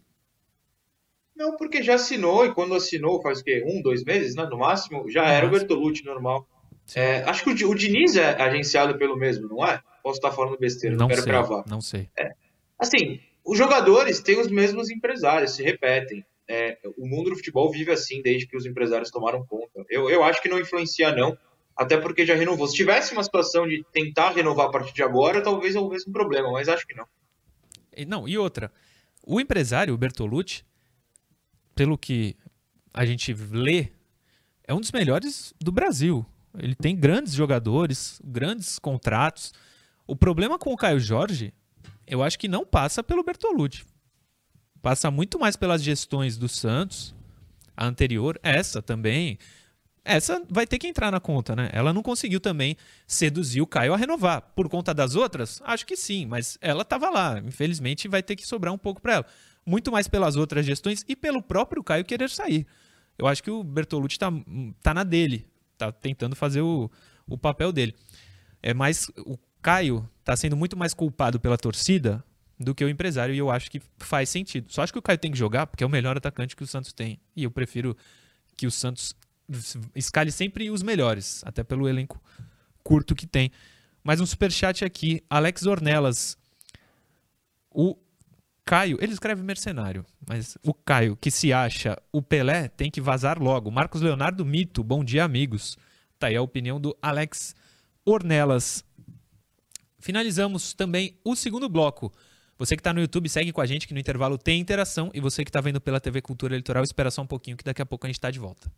[1.35, 3.63] Não, porque já assinou e quando assinou faz o quê?
[3.65, 4.47] Um, dois meses, né?
[4.49, 6.47] No máximo, já era o Bertolucci normal.
[6.95, 9.79] É, acho que o, o Diniz é agenciado pelo mesmo, não é?
[10.03, 11.63] Posso estar falando besteira, não, não quero sei, cravar.
[11.67, 12.09] Não sei.
[12.17, 12.31] É.
[12.79, 16.25] Assim, os jogadores têm os mesmos empresários, se repetem.
[16.47, 19.85] É, o mundo do futebol vive assim desde que os empresários tomaram conta.
[19.87, 21.37] Eu, eu acho que não influencia, não.
[21.77, 22.67] Até porque já renovou.
[22.67, 26.51] Se tivesse uma situação de tentar renovar a partir de agora, talvez houvesse um problema,
[26.51, 27.05] mas acho que não.
[28.07, 28.71] Não, e outra.
[29.25, 30.63] O empresário, o Bertolucci,
[31.75, 32.35] pelo que
[32.93, 33.91] a gente lê,
[34.63, 36.25] é um dos melhores do Brasil.
[36.57, 39.53] Ele tem grandes jogadores, grandes contratos.
[40.05, 41.53] O problema com o Caio Jorge,
[42.05, 43.85] eu acho que não passa pelo Bertolucci.
[44.81, 47.13] Passa muito mais pelas gestões do Santos,
[47.77, 49.37] a anterior, essa também.
[50.03, 51.69] Essa vai ter que entrar na conta, né?
[51.71, 52.75] Ela não conseguiu também
[53.05, 54.41] seduzir o Caio a renovar.
[54.55, 55.61] Por conta das outras?
[55.63, 57.39] Acho que sim, mas ela estava lá.
[57.39, 59.25] Infelizmente vai ter que sobrar um pouco para ela.
[59.63, 62.65] Muito mais pelas outras gestões e pelo próprio Caio querer sair.
[63.17, 64.31] Eu acho que o Bertolucci está
[64.81, 65.47] tá na dele,
[65.77, 66.89] tá tentando fazer o,
[67.27, 67.93] o papel dele.
[68.63, 72.23] É mais o Caio está sendo muito mais culpado pela torcida
[72.59, 74.71] do que o empresário e eu acho que faz sentido.
[74.73, 76.67] Só acho que o Caio tem que jogar porque é o melhor atacante que o
[76.67, 77.95] Santos tem e eu prefiro
[78.57, 79.15] que o Santos
[79.95, 82.21] escale sempre os melhores, até pelo elenco
[82.83, 83.51] curto que tem.
[84.03, 86.37] Mais um super chat aqui, Alex Ornelas.
[87.69, 87.95] O
[88.65, 93.39] Caio, ele escreve mercenário, mas o Caio que se acha o Pelé tem que vazar
[93.41, 93.71] logo.
[93.71, 95.77] Marcos Leonardo Mito, bom dia amigos.
[96.17, 97.55] Tá aí a opinião do Alex
[98.05, 98.83] Ornelas.
[99.99, 102.11] Finalizamos também o segundo bloco.
[102.57, 105.09] Você que está no YouTube, segue com a gente que no intervalo tem interação.
[105.13, 107.81] E você que está vendo pela TV Cultura Eleitoral, espera só um pouquinho que daqui
[107.81, 108.71] a pouco a gente está de volta.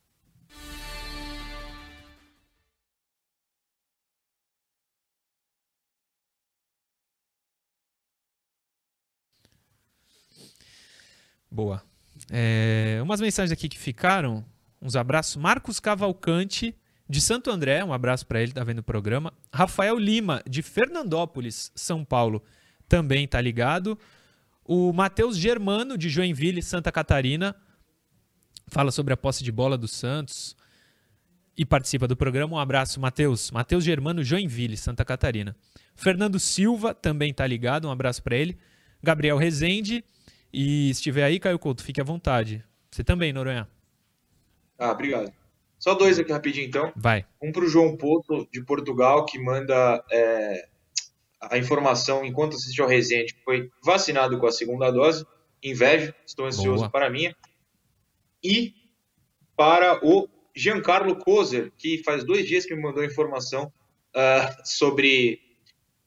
[11.53, 11.83] Boa.
[12.31, 14.43] É, umas mensagens aqui que ficaram.
[14.81, 15.35] Uns abraços.
[15.35, 16.75] Marcos Cavalcante,
[17.07, 19.31] de Santo André, um abraço para ele, tá vendo o programa.
[19.53, 22.41] Rafael Lima, de Fernandópolis, São Paulo,
[22.89, 23.99] também tá ligado.
[24.65, 27.55] O Matheus Germano, de Joinville, Santa Catarina,
[28.67, 30.57] fala sobre a posse de bola do Santos
[31.55, 32.55] e participa do programa.
[32.55, 33.51] Um abraço, Matheus.
[33.51, 35.55] Matheus Germano, Joinville, Santa Catarina.
[35.95, 38.57] Fernando Silva também tá ligado, um abraço para ele.
[39.03, 40.03] Gabriel Rezende
[40.53, 42.63] e se estiver aí, Caio Couto, fique à vontade.
[42.91, 43.67] Você também, Noronha.
[44.77, 45.33] Ah, obrigado.
[45.79, 46.93] Só dois aqui rapidinho, então.
[46.95, 47.25] Vai.
[47.41, 50.67] Um para o João Porto, de Portugal, que manda é,
[51.41, 55.25] a informação, enquanto assiste ao resenha, que foi vacinado com a segunda dose.
[55.61, 56.89] Inveja, estou ansioso Boa.
[56.89, 57.35] para a minha.
[58.43, 58.73] E
[59.55, 63.71] para o Giancarlo Kozer, que faz dois dias que me mandou informação
[64.15, 65.39] uh, sobre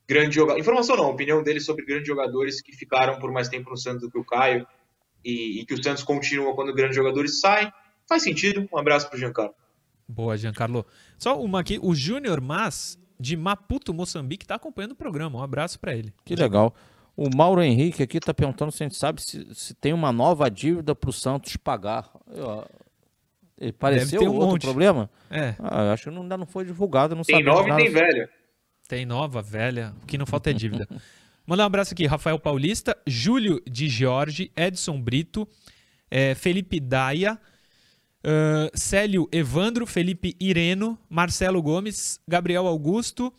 [0.09, 0.59] grande jogador.
[0.61, 4.11] Informação não, opinião dele sobre grandes jogadores que ficaram por mais tempo no Santos do
[4.11, 4.67] que o Caio
[5.25, 7.73] e, e que o Santos continua quando grandes jogadores saem.
[8.09, 8.69] Faz sentido.
[8.73, 9.55] Um abraço para o Giancarlo.
[10.09, 10.87] Boa, Giancarlo.
[11.19, 15.41] Só uma aqui, o Júnior Mas, de Maputo, Moçambique, está acompanhando o programa.
[15.41, 16.15] Um abraço para ele.
[16.25, 16.75] Que legal.
[17.17, 20.49] O Mauro Henrique aqui está perguntando se a gente sabe se, se tem uma nova
[20.51, 22.11] dívida para o Santos pagar.
[22.31, 22.65] Eu,
[23.59, 24.63] ele pareceu um outro monte.
[24.63, 25.11] problema?
[25.31, 25.55] É.
[25.59, 27.17] Ah, acho que não, ainda não foi divulgado.
[27.17, 28.31] Não tem nova e tem velha.
[28.89, 29.95] Tem nova, velha.
[30.03, 30.87] O que não falta é dívida.
[31.47, 35.47] Mandar um abraço aqui, Rafael Paulista, Júlio de Jorge, Edson Brito,
[36.11, 37.39] é, Felipe Daia,
[38.25, 43.33] uh, Célio Evandro, Felipe Ireno, Marcelo Gomes, Gabriel Augusto,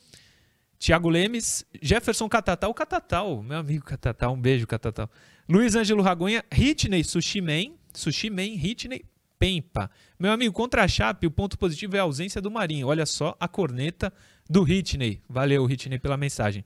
[0.80, 5.10] Tiago Lemes, Jefferson Catatal, Catatal, meu amigo Catatal, um beijo, Catatal.
[5.50, 9.04] Luiz Ângelo Ragonha, Hitney Sushimen, Sushimen, Hitney
[9.40, 9.90] Pempa.
[10.20, 12.88] Meu amigo, contra a Chape, o ponto positivo é a ausência do Marinho.
[12.88, 14.14] Olha só a corneta
[14.50, 15.22] do Hitney.
[15.30, 16.64] Valeu, Hitney, pela mensagem.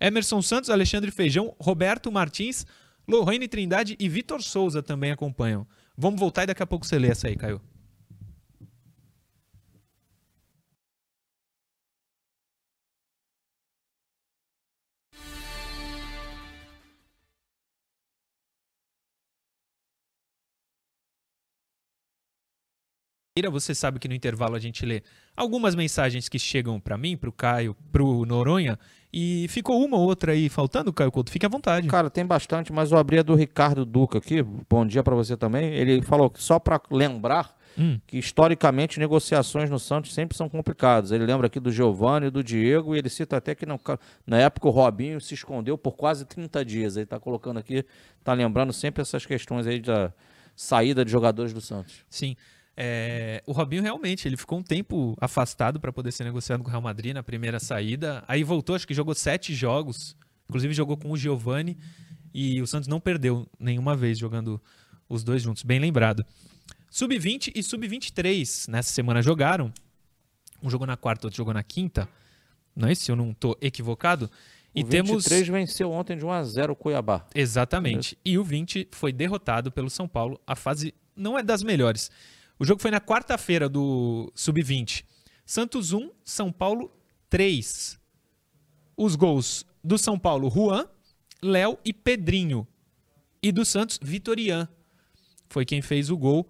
[0.00, 2.66] Emerson Santos, Alexandre Feijão, Roberto Martins,
[3.06, 5.66] Lorraine Trindade e Vitor Souza também acompanham.
[5.96, 7.60] Vamos voltar e daqui a pouco você lê essa aí, Caio.
[23.50, 25.02] Você sabe que no intervalo a gente lê
[25.34, 28.78] algumas mensagens que chegam para mim, para o Caio, para o Noronha,
[29.10, 31.32] e ficou uma ou outra aí faltando, Caio Couto.
[31.32, 31.88] Fique à vontade.
[31.88, 34.42] Cara, tem bastante, mas eu abri a do Ricardo Duca aqui.
[34.68, 35.72] Bom dia para você também.
[35.72, 37.98] Ele falou que só para lembrar hum.
[38.06, 41.10] que historicamente negociações no Santos sempre são complicadas.
[41.10, 43.80] Ele lembra aqui do Giovanni do Diego, e ele cita até que não,
[44.26, 46.96] na época o Robinho se escondeu por quase 30 dias.
[46.96, 47.82] Ele está colocando aqui,
[48.18, 50.12] está lembrando sempre essas questões aí da
[50.54, 52.04] saída de jogadores do Santos.
[52.10, 52.36] Sim.
[52.76, 56.70] É, o Robinho realmente ele ficou um tempo afastado para poder ser negociado com o
[56.70, 58.24] Real Madrid na primeira saída.
[58.26, 60.16] Aí voltou, acho que jogou sete jogos,
[60.48, 61.76] inclusive jogou com o Giovani
[62.32, 64.60] e o Santos não perdeu nenhuma vez jogando
[65.08, 65.62] os dois juntos.
[65.62, 66.24] Bem lembrado.
[66.90, 69.72] Sub-20 e Sub-23 nessa semana jogaram.
[70.62, 72.08] Um jogou na quarta, outro jogou na quinta.
[72.74, 73.04] Não é isso?
[73.04, 74.30] Se eu não estou equivocado.
[74.74, 75.48] E o 23 temos...
[75.48, 77.26] venceu ontem de 1 a 0 o Cuiabá.
[77.34, 78.16] Exatamente.
[78.24, 80.40] E o 20 foi derrotado pelo São Paulo.
[80.46, 82.10] A fase não é das melhores.
[82.58, 85.04] O jogo foi na quarta-feira do Sub-20.
[85.44, 86.90] Santos 1, São Paulo
[87.28, 87.98] 3.
[88.96, 90.86] Os gols do São Paulo, Juan,
[91.42, 92.66] Léo e Pedrinho.
[93.42, 94.68] E do Santos, Vitorian.
[95.48, 96.48] Foi quem fez o gol.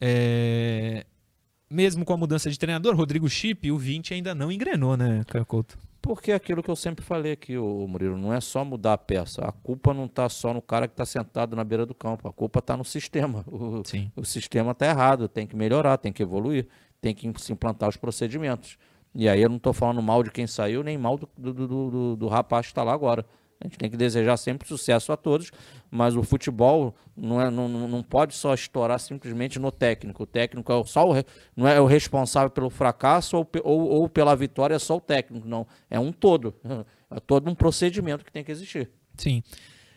[0.00, 1.06] É...
[1.70, 5.78] Mesmo com a mudança de treinador, Rodrigo Chip, o 20 ainda não engrenou, né, Couto?
[6.08, 8.98] Porque é aquilo que eu sempre falei aqui, o Murilo, não é só mudar a
[8.98, 9.44] peça.
[9.44, 12.26] A culpa não está só no cara que está sentado na beira do campo.
[12.26, 13.44] A culpa está no sistema.
[13.58, 14.10] O, Sim.
[14.16, 16.66] o sistema está errado, tem que melhorar, tem que evoluir,
[16.98, 18.78] tem que se implantar os procedimentos.
[19.14, 21.90] E aí eu não estou falando mal de quem saiu, nem mal do, do, do,
[21.90, 23.26] do, do rapaz que está lá agora.
[23.60, 25.50] A gente tem que desejar sempre sucesso a todos,
[25.90, 30.22] mas o futebol não, é, não, não pode só estourar simplesmente no técnico.
[30.22, 31.14] O técnico é só o,
[31.56, 35.48] não é o responsável pelo fracasso ou, ou, ou pela vitória, é só o técnico.
[35.48, 36.54] Não, é um todo.
[37.10, 38.90] É todo um procedimento que tem que existir.
[39.16, 39.42] Sim.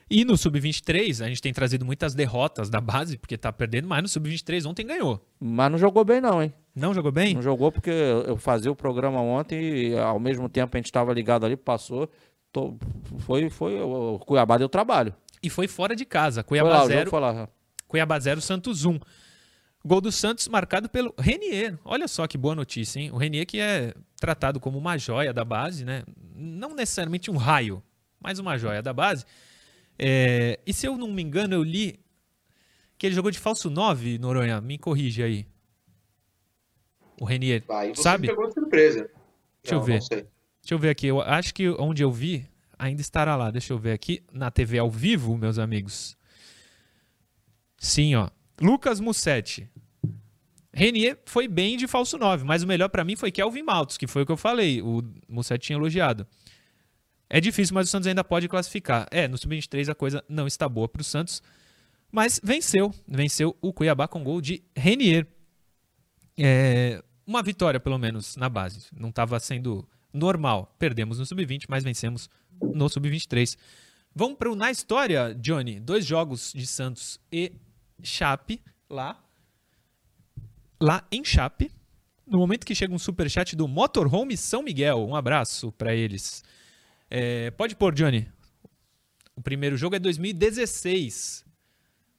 [0.10, 4.02] E no Sub-23, a gente tem trazido muitas derrotas da base, porque tá perdendo, mas
[4.02, 5.26] no Sub-23 ontem ganhou.
[5.40, 6.54] Mas não jogou bem, não, hein?
[6.76, 7.34] Não jogou bem?
[7.34, 11.14] Não jogou porque eu fazia o programa ontem e ao mesmo tempo a gente estava
[11.14, 12.10] ligado ali, passou
[12.52, 12.78] tô,
[13.20, 15.16] foi, foi, o Cuiabá deu trabalho.
[15.42, 16.44] E foi fora de casa.
[16.44, 17.12] Cuiabá 0.
[17.88, 18.92] Cuiabá 0, Santos 1.
[18.92, 19.00] Um.
[19.84, 21.78] Gol do Santos marcado pelo Renier.
[21.84, 23.12] Olha só que boa notícia, hein?
[23.12, 26.04] O Renier que é tratado como uma joia da base, né?
[26.36, 27.82] Não necessariamente um raio,
[28.20, 29.26] mas uma joia da base.
[29.98, 32.00] É, e se eu não me engano, eu li
[32.98, 34.62] que ele jogou de falso 9, Noronha.
[34.62, 35.48] Me corrige aí.
[37.20, 37.64] O Renier.
[37.68, 38.28] Você Sabe?
[38.28, 39.10] pegou de surpresa.
[39.64, 40.28] Deixa eu Não, ver.
[40.62, 41.08] Deixa eu ver aqui.
[41.08, 42.48] Eu acho que onde eu vi
[42.78, 43.52] ainda estará lá.
[43.52, 46.18] Deixa eu ver aqui na TV ao vivo, meus amigos.
[47.78, 48.30] Sim, ó.
[48.60, 49.70] Lucas Mussetti.
[50.74, 54.08] Renier foi bem de falso 9, mas o melhor pra mim foi Kelvin Maltos, que
[54.08, 54.82] foi o que eu falei.
[54.82, 56.26] O Mussetti tinha elogiado.
[57.30, 59.08] É difícil, mas o Santos ainda pode classificar.
[59.12, 61.42] É, no Sub-23 a coisa não está boa pro Santos,
[62.12, 62.94] mas venceu.
[63.08, 65.28] Venceu o Cuiabá com gol de Renier.
[66.38, 68.88] É, uma vitória, pelo menos, na base.
[68.94, 70.76] Não estava sendo normal.
[70.78, 72.30] Perdemos no Sub-20, mas vencemos
[72.62, 73.58] no Sub-23.
[74.14, 75.80] Vamos para o Na História, Johnny.
[75.80, 77.54] Dois jogos de Santos e
[78.04, 79.24] Chape lá.
[80.80, 81.72] Lá em Chape.
[82.28, 85.08] No momento que chega um superchat do Motorhome São Miguel.
[85.08, 86.44] Um abraço para eles.
[87.10, 88.28] É, pode pôr, Johnny.
[89.36, 91.46] O primeiro jogo é 2016.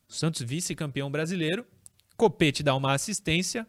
[0.08, 1.66] O Santos vice-campeão brasileiro.
[2.16, 3.66] Copete dá uma assistência.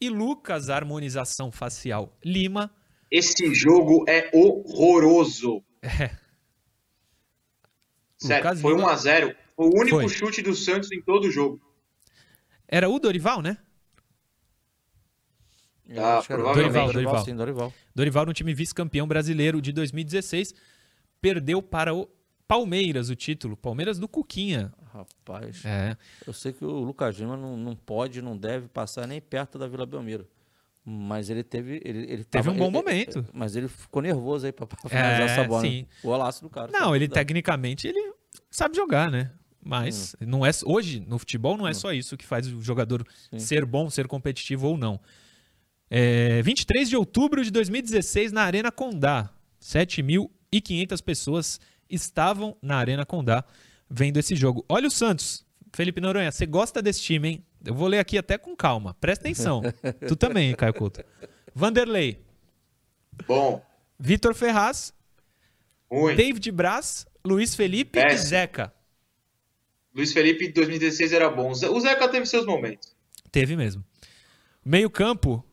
[0.00, 2.70] E Lucas, harmonização facial Lima.
[3.10, 5.62] Esse jogo é horroroso.
[5.82, 6.10] É.
[8.18, 9.36] Sério, Lucas foi Lima- 1x0.
[9.56, 10.08] Foi o único Foi.
[10.08, 11.60] chute do Santos em todo o jogo.
[12.68, 13.58] Era o Dorival, né?
[15.88, 16.72] Eu Ah, acho que era provavelmente.
[16.72, 17.24] Dorival, Dorival.
[17.24, 17.72] Sim, Dorival.
[17.94, 20.54] Dorival no time vice-campeão brasileiro de 2016.
[21.20, 22.08] Perdeu para o
[22.46, 23.56] Palmeiras o título.
[23.56, 24.72] Palmeiras do Cuquinha.
[24.92, 25.96] Rapaz, É.
[26.26, 29.66] eu sei que o Lucas Lima não, não pode, não deve passar nem perto da
[29.68, 30.28] Vila Belmiro.
[30.84, 31.80] Mas ele teve.
[31.84, 33.26] Ele, ele Teve tava- um bom ele- momento.
[33.32, 35.62] Mas ele ficou nervoso aí pra, pra finalizar É, essa bola.
[35.62, 35.86] sim.
[36.02, 36.72] O golaço do cara.
[36.72, 38.12] Não, ele tecnicamente ele
[38.50, 39.30] sabe jogar, né?
[39.62, 43.06] Mas não é hoje no futebol não é só isso que faz o jogador
[43.36, 44.98] ser bom, ser competitivo ou não.
[45.90, 49.28] É, 23 de outubro de 2016 na Arena Condá,
[49.60, 53.44] 7.500 pessoas estavam na Arena Condá
[53.88, 54.64] vendo esse jogo.
[54.68, 57.44] Olha o Santos, Felipe Noronha, você gosta desse time, hein?
[57.64, 58.94] Eu vou ler aqui até com calma.
[59.00, 59.62] Presta atenção.
[60.08, 61.02] tu também, Caio Couto.
[61.54, 62.22] Vanderlei,
[63.26, 63.64] Bom,
[63.98, 64.94] Vitor Ferraz,
[65.90, 66.14] ruim.
[66.14, 68.28] David Braz, Luiz Felipe e Péssimo.
[68.28, 68.72] Zeca.
[69.94, 71.50] Luiz Felipe em 2016 era bom.
[71.50, 72.94] O Zeca teve seus momentos.
[73.30, 73.84] Teve mesmo.
[74.64, 75.44] Meio campo,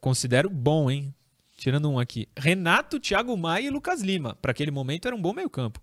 [0.00, 1.14] considero bom, hein?
[1.56, 2.28] Tirando um aqui.
[2.36, 4.36] Renato, Thiago Maia e Lucas Lima.
[4.40, 5.80] Para aquele momento era um bom meio campo.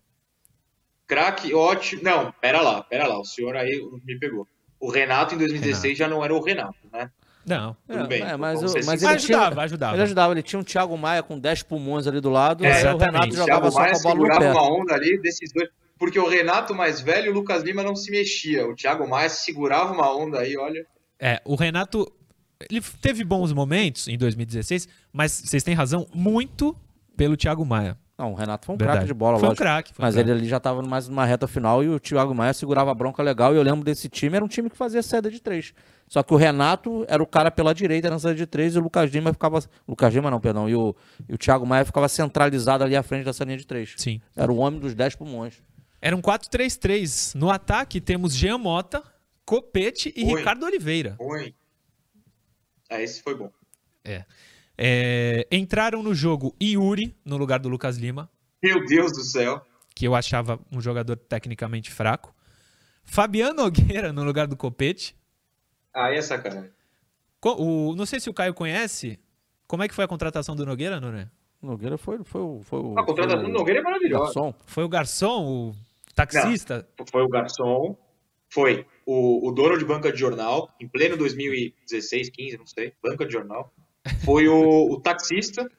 [1.08, 2.04] Craque, ótimo.
[2.04, 3.20] Não, pera lá, pera lá.
[3.20, 4.48] O senhor aí me pegou.
[4.86, 7.10] O Renato em 2016 já não era o Renato, né?
[7.46, 7.76] Não.
[7.88, 9.96] Tudo É, bem, é, mas, o- mas ele Mas tinha- ajudava, ajudava.
[9.96, 12.98] Ele ajudava, ele tinha um Thiago Maia com 10 pulmões ali do lado, É, o.
[12.98, 14.52] Renato jogava Thiago só Maia com a bola no segurava pé.
[14.52, 15.70] uma onda ali desses dois.
[15.98, 18.68] Porque o Renato mais velho e o Lucas Lima não se mexia.
[18.68, 20.86] O Thiago Maia segurava uma onda aí, olha.
[21.20, 22.12] É, o Renato.
[22.70, 26.76] Ele teve bons momentos em 2016, mas vocês têm razão, muito
[27.18, 27.98] pelo Thiago Maia.
[28.18, 29.62] Não, o Renato foi um craque de bola, Foi um lógico.
[29.64, 29.94] craque.
[29.94, 30.30] foi um Mas craque.
[30.30, 33.22] ele ali já estava mais numa reta final e o Thiago Maia segurava a bronca
[33.22, 33.54] legal.
[33.54, 35.74] E eu lembro desse time, era um time que fazia saída de três.
[36.08, 38.82] Só que o Renato era o cara pela direita na saída de três e o
[38.82, 39.60] Lucas Lima ficava.
[39.86, 40.70] Lucas Lima não, perdão.
[40.70, 40.96] E o,
[41.28, 43.96] e o Thiago Maia ficava centralizado ali à frente dessa linha de três.
[43.98, 44.22] Sim.
[44.34, 45.62] Era o homem dos 10 pulmões.
[46.02, 47.36] Era um 4-3-3.
[47.36, 49.04] No ataque temos Jean Mota,
[49.46, 50.40] Copete e Oi.
[50.40, 51.18] Ricardo Oliveira.
[51.20, 51.54] Ruim.
[52.90, 53.52] Ah, esse foi bom.
[54.06, 54.24] É,
[55.52, 58.30] entraram no jogo Yuri no lugar do Lucas Lima,
[58.62, 59.66] Meu Deus do céu.
[59.96, 62.34] que eu achava um jogador tecnicamente fraco.
[63.04, 65.16] Fabiano Nogueira no lugar do Copete.
[65.94, 66.72] Aí é sacanagem.
[67.44, 69.20] O, não sei se o Caio conhece.
[69.68, 71.30] Como é que foi a contratação do Nogueira, Nuné?
[71.62, 72.98] O Nogueira foi, foi, o- foi o.
[73.00, 74.24] A contratação foi do Nogueira é maravilhosa.
[74.26, 74.54] garçom.
[74.66, 75.76] Foi o garçom, o
[76.16, 76.88] taxista?
[77.12, 77.96] Foi o garçom,
[78.50, 83.26] foi o, o dono de banca de jornal, em pleno 2016, 15, não sei, banca
[83.26, 83.72] de jornal.
[84.24, 85.70] Foi o, o taxista.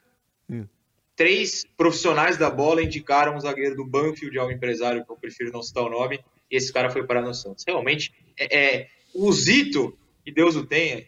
[1.14, 5.62] Três profissionais da bola indicaram um zagueiro do Banfield ao empresário, que eu prefiro não
[5.62, 6.20] citar o nome,
[6.51, 7.64] e esse cara foi parar no Santos.
[7.66, 11.07] Realmente, é, é, o Zito, que Deus o tenha,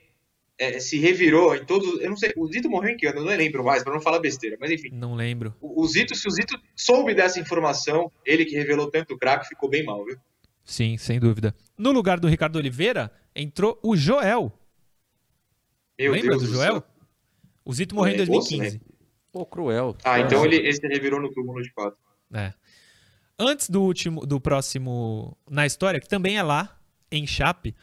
[0.58, 2.00] é, se revirou em todos.
[2.00, 3.18] Eu não sei, o Zito morreu em que ano?
[3.18, 4.88] Eu não lembro mais, para não falar besteira, mas enfim.
[4.92, 5.54] Não lembro.
[5.60, 9.68] O, o Zito, se o Zito soube dessa informação, ele que revelou tanto craque, ficou
[9.68, 10.16] bem mal, viu?
[10.64, 11.54] Sim, sem dúvida.
[11.76, 14.52] No lugar do Ricardo Oliveira, entrou o Joel.
[15.98, 16.72] Meu Lembra Deus do do Joel?
[16.72, 16.84] céu.
[17.68, 18.80] O Zito morreu em É, 2015.
[19.30, 19.94] Pô, cruel.
[20.02, 21.98] Ah, então ele, esse revirou no túmulo de fato.
[22.32, 22.54] É.
[23.38, 26.80] Antes do último, do próximo na história, que também é lá,
[27.12, 27.74] em Chape,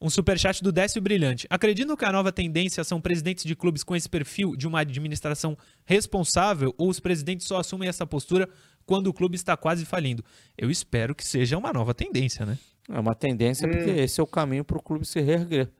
[0.00, 1.46] um superchat do Décio Brilhante.
[1.50, 5.56] Acredito que a nova tendência são presidentes de clubes com esse perfil de uma administração
[5.84, 8.48] responsável ou os presidentes só assumem essa postura
[8.86, 10.24] quando o clube está quase falindo?
[10.56, 12.58] Eu espero que seja uma nova tendência, né?
[12.88, 13.96] É uma tendência, porque Hum.
[13.96, 15.70] esse é o caminho para o clube se reerguer.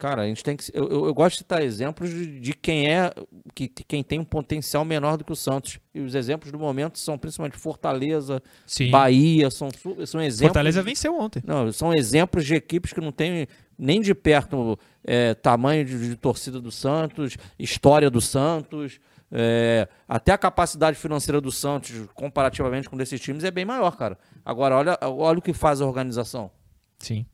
[0.00, 0.64] Cara, a gente tem que.
[0.72, 3.12] Eu, eu, eu gosto de citar exemplos de, de quem é.
[3.54, 5.78] Que, que, quem tem um potencial menor do que o Santos.
[5.94, 8.90] E os exemplos do momento são principalmente Fortaleza, Sim.
[8.90, 9.68] Bahia, são,
[10.06, 10.54] são exemplos.
[10.54, 11.42] Fortaleza venceu ontem.
[11.46, 13.46] Não, são exemplos de equipes que não têm
[13.78, 18.98] nem de perto é, tamanho de, de, torcida do Santos, história do Santos,
[19.30, 24.16] é, até a capacidade financeira do Santos, comparativamente com desses times, é bem maior, cara.
[24.42, 26.50] Agora, olha, olha o que faz a organização.
[26.98, 27.26] Sim.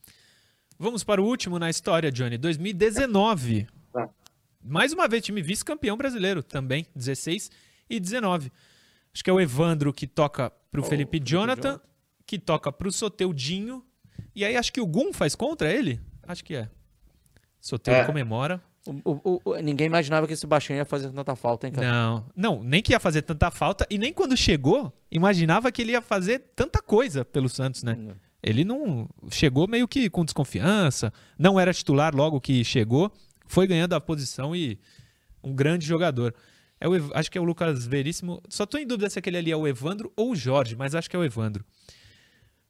[0.79, 2.37] Vamos para o último na história, Johnny.
[2.39, 3.67] 2019.
[3.93, 4.09] Tá.
[4.63, 7.51] Mais uma vez, time vice-campeão brasileiro também, 16
[7.89, 8.53] e 19.
[9.15, 11.81] Acho que é o Evandro que toca para o Oh, Felipe Felipe Jonathan, Jonathan.
[12.27, 13.83] que toca para o Soteudinho.
[14.35, 16.01] E aí acho que o Gum faz contra ele?
[16.27, 16.69] Acho que é.
[17.61, 18.05] Soteudo É.
[18.05, 18.61] comemora.
[19.05, 21.91] O- o- o- ninguém imaginava que esse baixinho ia fazer tanta falta, hein, cara?
[21.91, 25.91] Não, não, nem que ia fazer tanta falta e nem quando chegou, imaginava que ele
[25.93, 27.95] ia fazer tanta coisa pelo Santos, né?
[27.99, 28.15] Não.
[28.47, 33.13] Ele não chegou meio que com desconfiança, não era titular logo que chegou,
[33.45, 34.79] foi ganhando a posição e
[35.43, 36.33] um grande jogador.
[36.81, 38.41] É o acho que é o Lucas Veríssimo.
[38.49, 41.11] Só tô em dúvida se aquele ali é o Evandro ou o Jorge, mas acho
[41.11, 41.65] que é o Evandro.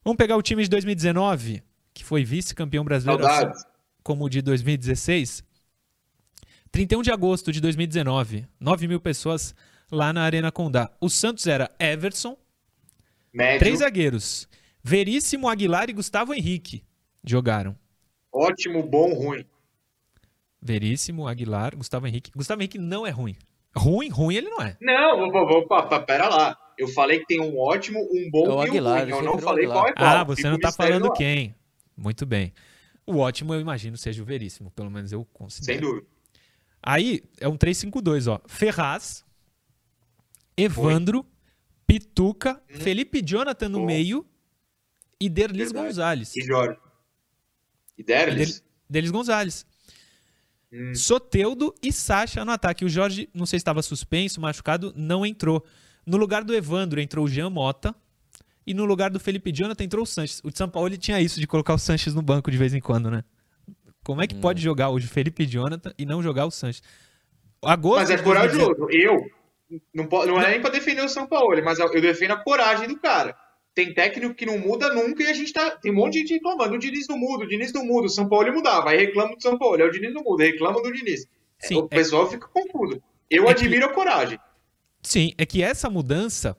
[0.03, 1.63] Vamos pegar o time de 2019,
[1.93, 3.59] que foi vice-campeão brasileiro, Saudades.
[3.59, 3.69] assim
[4.03, 5.45] como o de 2016.
[6.73, 9.55] 31 de agosto de 2019, 9 mil pessoas
[9.91, 10.91] lá na Arena Condá.
[11.01, 12.35] O Santos era Everson,
[13.35, 13.59] Médio.
[13.59, 14.49] três zagueiros.
[14.87, 16.85] Veríssimo, Aguilar e Gustavo Henrique
[17.25, 17.77] jogaram.
[18.33, 19.45] Ótimo, bom, ruim.
[20.63, 22.31] Veríssimo, Aguilar, Gustavo Henrique.
[22.37, 23.35] Gustavo Henrique não é ruim.
[23.75, 24.77] Ruim, ruim ele não é.
[24.81, 25.67] Não, vou,
[26.07, 26.57] pera lá.
[26.79, 29.11] Eu falei que tem um ótimo, um bom É o e um Aguilar, ruim.
[29.11, 29.77] Eu não falei Aguilar.
[29.83, 30.21] qual é qual.
[30.21, 31.53] Ah, você não o tá falando quem.
[31.97, 32.53] Muito bem.
[33.05, 35.81] O ótimo eu imagino seja o Veríssimo, pelo menos eu Sem considero.
[35.81, 36.07] dúvida.
[36.81, 38.41] Aí é um 3-5-2, ó.
[38.47, 39.25] Ferraz,
[40.57, 41.27] Evandro,
[41.89, 44.25] Pituca, Felipe Jonathan no meio
[45.21, 45.87] e Derlis Verdade.
[45.87, 46.37] Gonzalez.
[46.37, 46.79] E Jorge.
[47.99, 48.63] E Derlis?
[48.89, 49.67] Derlis Gonzalez.
[50.73, 50.95] Hum.
[50.95, 52.85] Soteudo e Sacha no ataque.
[52.85, 55.65] O Jorge, não sei se estava suspenso, machucado, não entrou.
[56.05, 57.95] No lugar do Evandro entrou o Jean Mota.
[58.67, 60.41] E no lugar do Felipe Jonathan entrou o Sanches.
[60.43, 62.75] O de São Paulo ele tinha isso de colocar o Sanches no banco de vez
[62.75, 63.23] em quando, né?
[64.03, 66.83] Como é que pode jogar hoje o Felipe Jonathan e não jogar o Sanches?
[67.65, 68.91] Agosto Mas é de 2019 corajoso.
[68.91, 72.37] Eu, não, po- não é nem pra defender o São Paulo, mas eu defendo a
[72.37, 73.37] coragem do cara.
[73.77, 75.71] Tem técnico que não muda nunca e a gente tá.
[75.71, 76.75] Tem um monte de gente reclamando.
[76.75, 78.89] O Diniz não muda, o Diniz não muda, o São Paulo mudava.
[78.89, 81.29] Aí reclama do São Paulo, aí o Diniz não muda, reclama do Diniz.
[81.59, 83.03] Sim, o é- pessoal fica confuso.
[83.31, 84.39] Eu É que- admiro a coragem.
[85.03, 86.57] Sim, é que essa mudança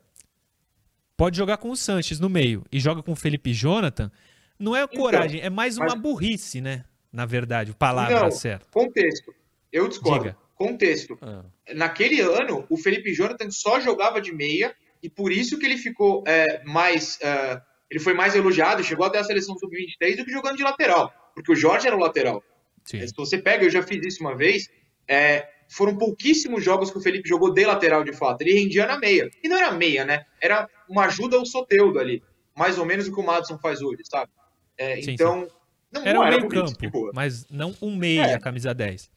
[1.18, 4.12] pode jogar com o Sanches no meio e joga com o Felipe Jonathan.
[4.60, 6.86] Não é coragem, é mais uma Então, mas- burrice, né?
[7.12, 8.32] Na verdade, palavra Não.
[8.32, 8.68] certa.
[8.72, 9.34] Contexto.
[9.74, 10.26] Eu discordo.
[10.26, 10.38] Diga.
[10.56, 11.18] Contexto.
[11.66, 11.74] É.
[11.74, 14.76] Naquele ano, o Felipe Jonathan só jogava de meia
[15.08, 17.18] e por isso que ele ficou é, mais.
[17.22, 21.14] é, ele foi mais elogiado, chegou até a seleção sub-23 do que jogando de lateral.
[21.34, 22.44] Porque o Jorge era o lateral.
[22.84, 23.08] Sim.
[23.08, 24.68] Se você pega, eu já fiz isso uma vez,
[25.08, 28.42] é, foram pouquíssimos jogos que o Felipe jogou de lateral de fato.
[28.42, 29.30] Ele rendia na meia.
[29.42, 30.26] E não era meia, né?
[30.42, 32.22] Era uma ajuda ao Soteudo ali.
[32.54, 34.30] Mais ou menos o que o Madison faz hoje, sabe?
[34.78, 35.48] É, Sim, então.
[35.90, 38.40] Não, Era não um meio campo, mas não um meia, É.
[38.40, 39.10] camisa 10.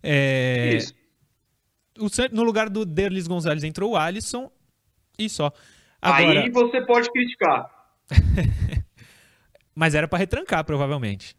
[0.00, 0.94] É, Isso.
[2.30, 4.48] no lugar do Derlis Gonzalez entrou o Alisson
[5.18, 5.52] e só.
[6.00, 7.70] Agora, Aí você pode criticar.
[9.74, 11.36] Mas era pra retrancar, provavelmente.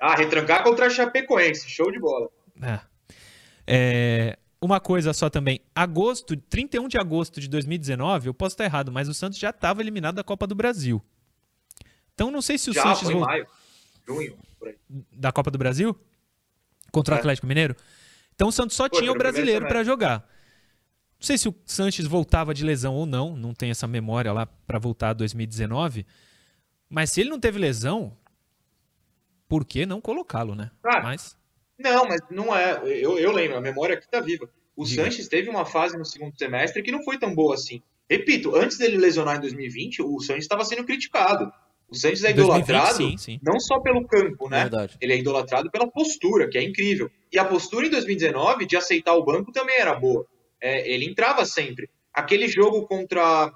[0.00, 1.68] Ah, retrancar contra a Chapecoense.
[1.68, 2.28] Show de bola.
[2.60, 2.80] É.
[3.66, 5.60] É, uma coisa só também.
[5.74, 9.80] Agosto, 31 de agosto de 2019, eu posso estar errado, mas o Santos já estava
[9.80, 11.02] eliminado da Copa do Brasil.
[12.14, 13.46] Então não sei se o Já Sanches foi em maio.
[14.06, 14.36] Junho,
[15.12, 15.98] da Copa do Brasil
[16.92, 17.20] contra o É.
[17.20, 17.74] Atlético Mineiro.
[18.34, 20.28] Então o Santos só Foi, tinha o brasileiro para jogar.
[21.24, 24.44] Não sei se o Sanches voltava de lesão ou não, não tem essa memória lá
[24.44, 26.04] para voltar a 2019.
[26.86, 28.14] Mas se ele não teve lesão,
[29.48, 30.70] por que não colocá-lo, né?
[30.84, 31.34] Ah, Mas
[31.78, 32.78] Não, mas não é.
[32.84, 34.50] Eu, eu lembro, a memória aqui tá viva.
[34.76, 35.04] O Diga.
[35.04, 37.80] Sanches teve uma fase no segundo semestre que não foi tão boa assim.
[38.06, 41.50] Repito, antes dele lesionar em 2020, o Sanches estava sendo criticado.
[41.88, 43.40] O Sanches é 2020, idolatrado sim, sim.
[43.42, 44.64] não só pelo campo, né?
[44.64, 44.98] Verdade.
[45.00, 47.10] Ele é idolatrado pela postura, que é incrível.
[47.32, 50.26] E a postura em 2019 de aceitar o banco também era boa.
[50.64, 51.90] É, ele entrava sempre.
[52.10, 53.52] Aquele jogo contra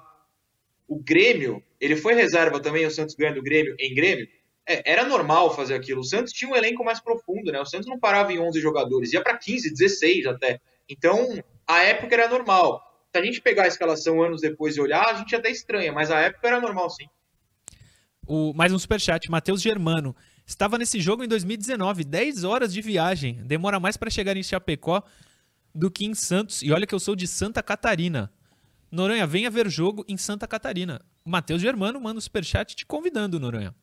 [0.87, 4.27] o Grêmio, ele foi reserva também, o Santos ganhando o Grêmio em Grêmio.
[4.63, 6.01] É, era normal fazer aquilo.
[6.01, 7.59] O Santos tinha um elenco mais profundo, né?
[7.59, 10.61] O Santos não parava em 11 jogadores, ia para 15, 16 até.
[10.87, 12.79] Então, a época era normal.
[13.11, 16.11] Se a gente pegar a escalação anos depois e olhar, a gente até estranha, mas
[16.11, 17.07] a época era normal sim.
[18.27, 20.15] O, mais um superchat, Matheus Germano.
[20.45, 23.41] Estava nesse jogo em 2019, 10 horas de viagem.
[23.43, 25.03] Demora mais para chegar em Chapecó
[25.73, 26.61] do que em Santos.
[26.61, 28.31] E olha que eu sou de Santa Catarina.
[28.91, 31.01] Noronha, venha ver jogo em Santa Catarina.
[31.23, 33.75] Matheus Germano manda um superchat te convidando, Noronha.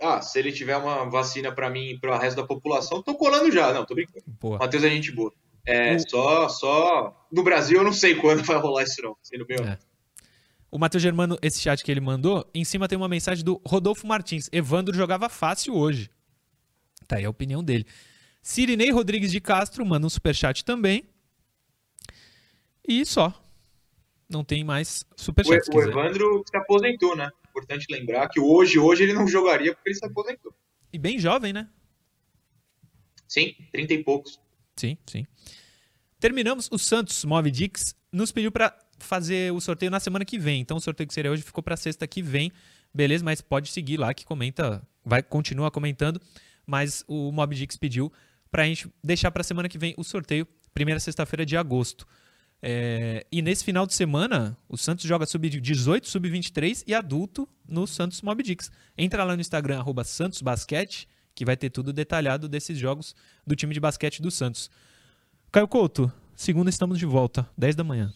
[0.00, 3.14] ah, se ele tiver uma vacina para mim e para o resto da população, tô
[3.14, 3.72] colando já.
[3.72, 4.24] Não, tô brincando.
[4.58, 5.32] Matheus é gente boa.
[5.66, 7.26] É, O- só, só.
[7.30, 9.16] No Brasil eu não sei quando vai rolar isso, não.
[9.22, 9.78] Sendo bem É.
[10.70, 14.06] O Matheus Germano, esse chat que ele mandou, em cima tem uma mensagem do Rodolfo
[14.06, 14.48] Martins.
[14.52, 16.08] Evandro jogava fácil hoje.
[17.08, 17.84] Tá aí a opinião dele.
[18.42, 21.04] Sirinei Rodrigues de Castro manda um superchat também.
[22.86, 23.32] E só.
[24.28, 25.68] Não tem mais O, superchat.
[25.68, 25.88] o quiser.
[25.88, 27.30] Evandro se aposentou, né?
[27.48, 30.54] Importante lembrar que hoje, hoje ele não jogaria porque ele se aposentou.
[30.92, 31.68] E bem jovem, né?
[33.26, 34.40] Sim, 30 e poucos.
[34.76, 35.26] Sim, sim.
[36.18, 36.68] Terminamos.
[36.70, 40.60] O Santos Move Dix nos pediu pra fazer o sorteio na semana que vem.
[40.60, 42.52] Então o sorteio que seria hoje ficou pra sexta que vem.
[42.92, 46.20] Beleza, mas pode seguir lá que comenta, vai continua comentando,
[46.66, 48.12] mas o Mob Dix pediu
[48.50, 52.06] pra gente deixar pra semana que vem o sorteio, primeira sexta-feira de agosto.
[52.62, 58.20] É, e nesse final de semana, o Santos joga sub-18, sub-23 e adulto no Santos
[58.20, 58.70] Mob Dix.
[58.96, 60.04] Entra lá no Instagram, arroba
[61.34, 63.14] que vai ter tudo detalhado desses jogos
[63.46, 64.70] do time de basquete do Santos.
[65.50, 68.12] Caio Couto, segunda estamos de volta, 10 da manhã.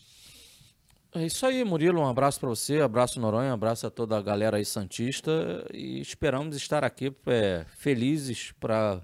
[1.15, 2.01] É isso aí, Murilo.
[2.01, 6.57] Um abraço para você, abraço Noronha, abraço a toda a galera aí Santista e esperamos
[6.57, 9.01] estar aqui é, felizes para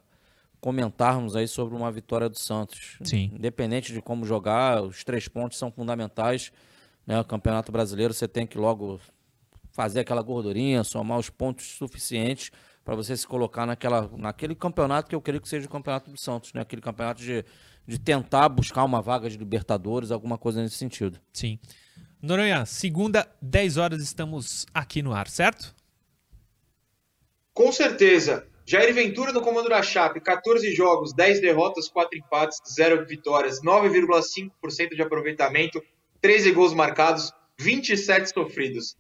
[0.61, 2.99] comentarmos aí sobre uma vitória do Santos.
[3.03, 3.31] Sim.
[3.35, 6.53] Independente de como jogar, os três pontos são fundamentais.
[7.07, 7.19] Né?
[7.19, 9.01] O Campeonato Brasileiro você tem que logo
[9.73, 12.51] fazer aquela gordurinha, somar os pontos suficientes
[12.85, 16.19] para você se colocar naquela, naquele campeonato que eu creio que seja o campeonato do
[16.19, 16.63] Santos, né?
[16.63, 17.45] Aquele campeonato de,
[17.87, 21.21] de tentar buscar uma vaga de Libertadores, alguma coisa nesse sentido.
[21.33, 21.59] Sim.
[22.21, 25.75] Noronha, segunda, 10 horas, estamos aqui no ar, certo?
[27.55, 28.47] Com certeza.
[28.71, 34.95] Jair Ventura no comando da Chape, 14 jogos, 10 derrotas, 4 empates, 0 vitórias, 9,5%
[34.95, 35.83] de aproveitamento,
[36.21, 38.97] 13 gols marcados, 27 sofridos.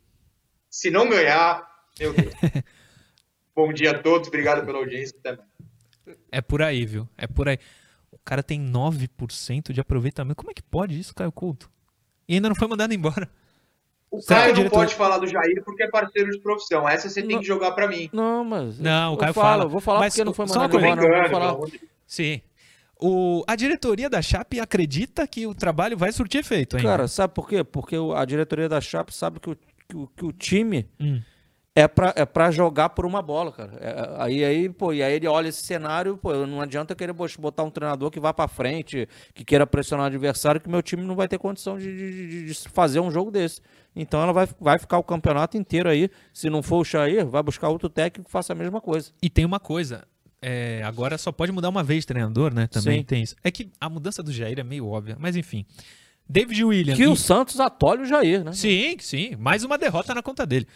[0.68, 1.64] Se não ganhar,
[2.00, 2.34] meu Deus.
[3.54, 5.16] Bom dia a todos, obrigado pela audiência.
[6.32, 7.08] É por aí, viu?
[7.16, 7.60] É por aí.
[8.10, 10.34] O cara tem 9% de aproveitamento.
[10.34, 11.70] Como é que pode isso, Caio Couto?
[12.26, 13.30] E ainda não foi mandado embora.
[14.10, 16.88] O Será Caio não diretor- pode falar do Jair porque é parceiro de profissão.
[16.88, 17.40] Essa você tem Não.
[17.40, 18.10] que jogar pra mim.
[18.12, 18.78] Não, mas.
[18.80, 19.64] Não, o eu Caio falo, fala.
[19.64, 21.20] eu Vou falar Mas porque não foi mandado embora, não.
[21.30, 21.78] Vou falar.
[22.06, 22.40] Sim.
[23.02, 26.88] O, a diretoria da Chape acredita que o trabalho vai surtir efeito ainda.
[26.88, 27.62] Cara, sabe por quê?
[27.64, 29.56] Porque a diretoria da Chape sabe que o,
[29.88, 31.22] que o, que o time Hum.
[31.80, 33.72] É pra, é pra jogar por uma bola, cara.
[33.80, 37.40] É, aí, aí, pô, e aí ele olha esse cenário, pô, não adianta querer bot-
[37.40, 41.02] botar um treinador que vá pra frente, que queira pressionar o adversário, que meu time
[41.02, 43.60] não vai ter condição de, de- de- fazer um jogo desse.
[43.94, 46.08] Então ela vai, vai ficar o campeonato inteiro aí.
[46.32, 49.10] Se não for o Jair, vai buscar outro técnico que faça a mesma coisa.
[49.22, 50.04] E tem uma coisa.
[50.40, 52.66] é, agora só pode mudar uma vez treinador, né?
[52.66, 53.04] Também Sim.
[53.04, 53.34] tem isso.
[53.42, 55.16] É que a mudança do Jair é meio óbvia.
[55.18, 55.66] Mas enfim.
[56.28, 56.94] David William.
[56.94, 58.52] Que e- o Santos atole o Jair, né?
[58.52, 59.34] Sim, sim.
[59.36, 60.66] Mais uma derrota na conta dele.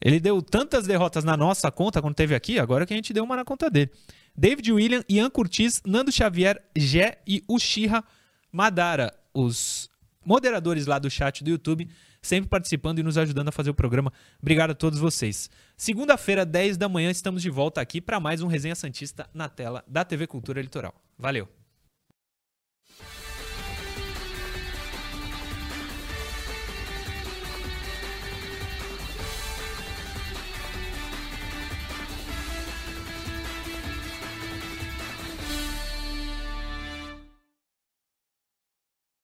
[0.00, 3.24] Ele deu tantas derrotas na nossa conta quando teve aqui, agora que a gente deu
[3.24, 3.90] uma na conta dele.
[4.36, 8.04] David William, Ian Curtis, Nando Xavier, Gé e Uchiha
[8.52, 9.90] Madara, os
[10.24, 11.88] moderadores lá do chat do YouTube,
[12.22, 14.12] sempre participando e nos ajudando a fazer o programa.
[14.40, 15.50] Obrigado a todos vocês.
[15.76, 19.82] Segunda-feira, 10 da manhã, estamos de volta aqui para mais um Resenha Santista na tela
[19.88, 20.94] da TV Cultura Litoral.
[21.18, 21.57] Valeu!